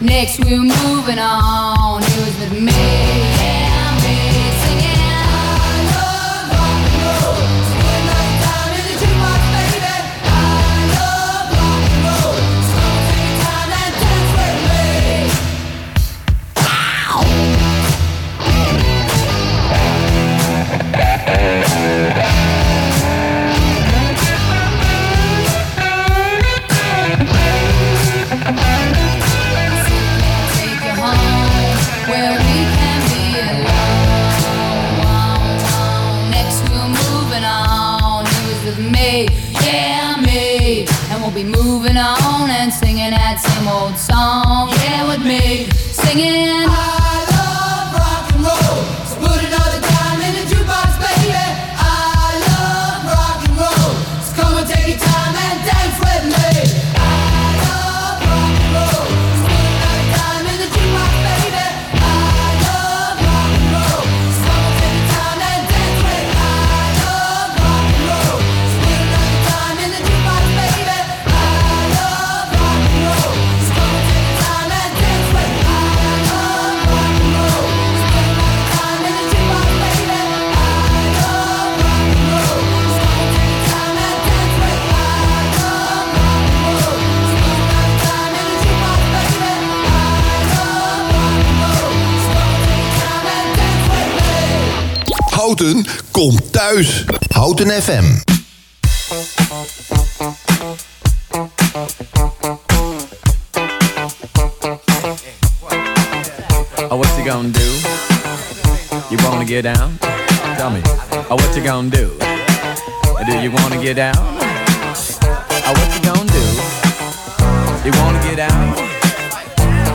Next 0.00 0.38
we 0.44 0.58
were 0.58 0.64
moving 0.64 1.18
on, 1.18 2.02
he 2.02 2.20
was 2.20 2.38
with 2.40 2.52
me, 2.62 2.95
old 43.68 43.98
song. 43.98 44.68
It 44.72 45.08
with 45.08 45.24
me, 45.26 45.68
singing. 45.92 46.95
Houten 95.46 95.86
komt 96.10 96.52
thuis. 96.52 97.04
Houten 97.28 97.82
FM. 97.82 98.04
Oh, 106.88 106.96
what 106.96 107.08
you 107.16 107.24
gonna 107.24 107.48
do? 107.48 107.60
You 109.08 109.18
wanna 109.22 109.44
get 109.44 109.62
down? 109.62 109.98
Tell 110.56 110.70
me. 110.70 110.80
Oh, 111.30 111.36
what 111.36 111.54
you 111.54 111.62
gonna 111.62 111.90
do? 111.90 112.10
Do 113.26 113.38
you 113.38 113.50
wanna 113.50 113.78
get 113.80 113.96
down? 113.96 114.16
Oh, 115.64 115.72
what 115.72 115.94
you 115.94 116.00
gonna 116.00 116.32
do? 116.32 116.44
You 117.84 117.92
wanna 118.00 118.20
get 118.28 118.38
out? 118.38 118.78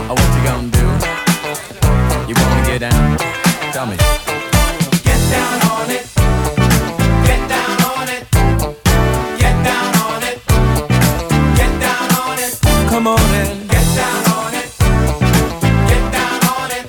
Oh, 0.09 0.15
what 0.15 0.29
you 0.35 0.43
gonna 0.43 0.69
do? 0.69 0.87
You 2.27 2.35
wanna 2.35 2.65
get 2.65 2.79
down? 2.79 3.17
Tell 3.73 3.85
me. 3.85 4.20
Come 12.91 13.07
on 13.07 13.19
and 13.19 13.69
Get 13.69 13.87
down 13.95 14.23
on 14.35 14.53
it. 14.53 14.67
Get 15.87 16.03
down 16.11 16.39
on 16.55 16.71
it. 16.77 16.85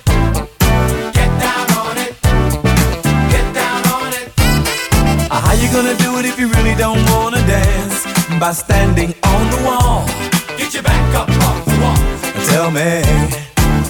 Get 1.14 1.30
down 1.44 1.66
on 1.78 1.96
it. 1.96 2.12
Get 3.30 3.46
down 3.54 3.82
on 3.96 4.10
it. 4.12 4.26
Uh, 5.30 5.40
How 5.40 5.54
you 5.54 5.68
gonna 5.70 5.94
do 5.96 6.18
it 6.18 6.24
if 6.26 6.38
you 6.40 6.48
really 6.48 6.74
don't 6.74 6.98
wanna 7.10 7.38
dance? 7.46 8.04
By 8.40 8.50
standing 8.52 9.14
on 9.22 9.42
the 9.54 9.60
wall. 9.64 10.04
Get 10.58 10.74
your 10.74 10.82
back 10.82 11.14
up 11.14 11.30
off 11.46 11.64
the 11.64 11.78
wall. 11.82 11.96
Tell 12.50 12.70
me, 12.72 13.02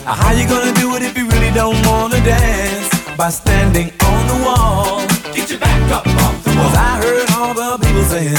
uh, 0.07 0.15
how 0.15 0.33
you 0.33 0.47
gonna 0.47 0.75
do 0.75 0.95
it 0.97 1.03
if 1.03 1.17
you 1.17 1.27
really 1.29 1.51
don't 1.53 1.81
wanna 1.87 2.21
dance? 2.21 2.89
By 3.17 3.31
standing 3.31 3.91
on 4.05 4.21
the 4.29 4.39
wall. 4.45 5.01
Get 5.35 5.49
your 5.49 5.59
back 5.59 5.91
up 5.91 6.07
off 6.07 6.45
the 6.45 6.51
Cause. 6.51 6.75
I 6.77 6.93
heard 7.03 7.31
all 7.39 7.55
the 7.55 7.79
people 7.85 8.05
saying, 8.05 8.37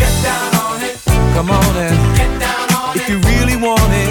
Get 0.00 0.12
down 0.24 0.54
on 0.64 0.80
it. 0.88 0.96
come 1.34 1.50
on 1.50 1.76
and 1.76 2.16
Get 2.16 2.40
down 2.40 2.59
wanted. 3.60 4.09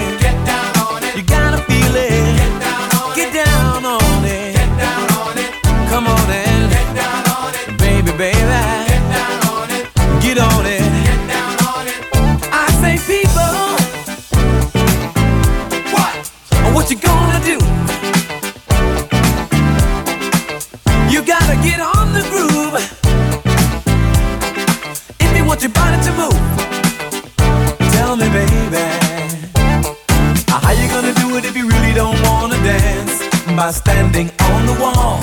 By 33.70 33.74
standing 33.74 34.28
on 34.50 34.66
the 34.66 34.72
wall. 34.82 35.20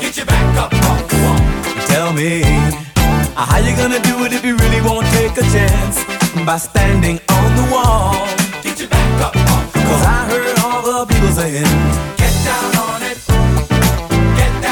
Get 0.00 0.16
your 0.16 0.24
back 0.24 0.56
up 0.56 0.72
off 0.72 1.08
the 1.08 1.16
wall. 1.16 1.40
Tell 1.88 2.12
me, 2.12 2.42
how 3.34 3.58
you 3.58 3.74
gonna 3.74 3.98
do 3.98 4.24
it 4.24 4.32
if 4.32 4.44
you 4.44 4.56
really 4.56 4.80
won't 4.82 5.04
take 5.18 5.32
a 5.36 5.42
chance? 5.50 6.04
By 6.46 6.58
standing 6.58 7.18
on 7.28 7.56
the 7.56 7.66
wall. 7.72 8.14
Get 8.62 8.78
your 8.78 8.88
back 8.88 9.20
up 9.20 9.34
off 9.34 9.72
the 9.72 9.80
wall. 9.80 9.88
Cause. 9.88 10.06
I 10.06 10.28
heard 10.30 10.58
all 10.60 10.80
the 10.86 11.12
people 11.12 11.32
saying, 11.32 11.66
Get 12.22 12.34
down 12.46 12.76
on 12.86 13.02
it. 13.02 13.18
Get 14.38 14.62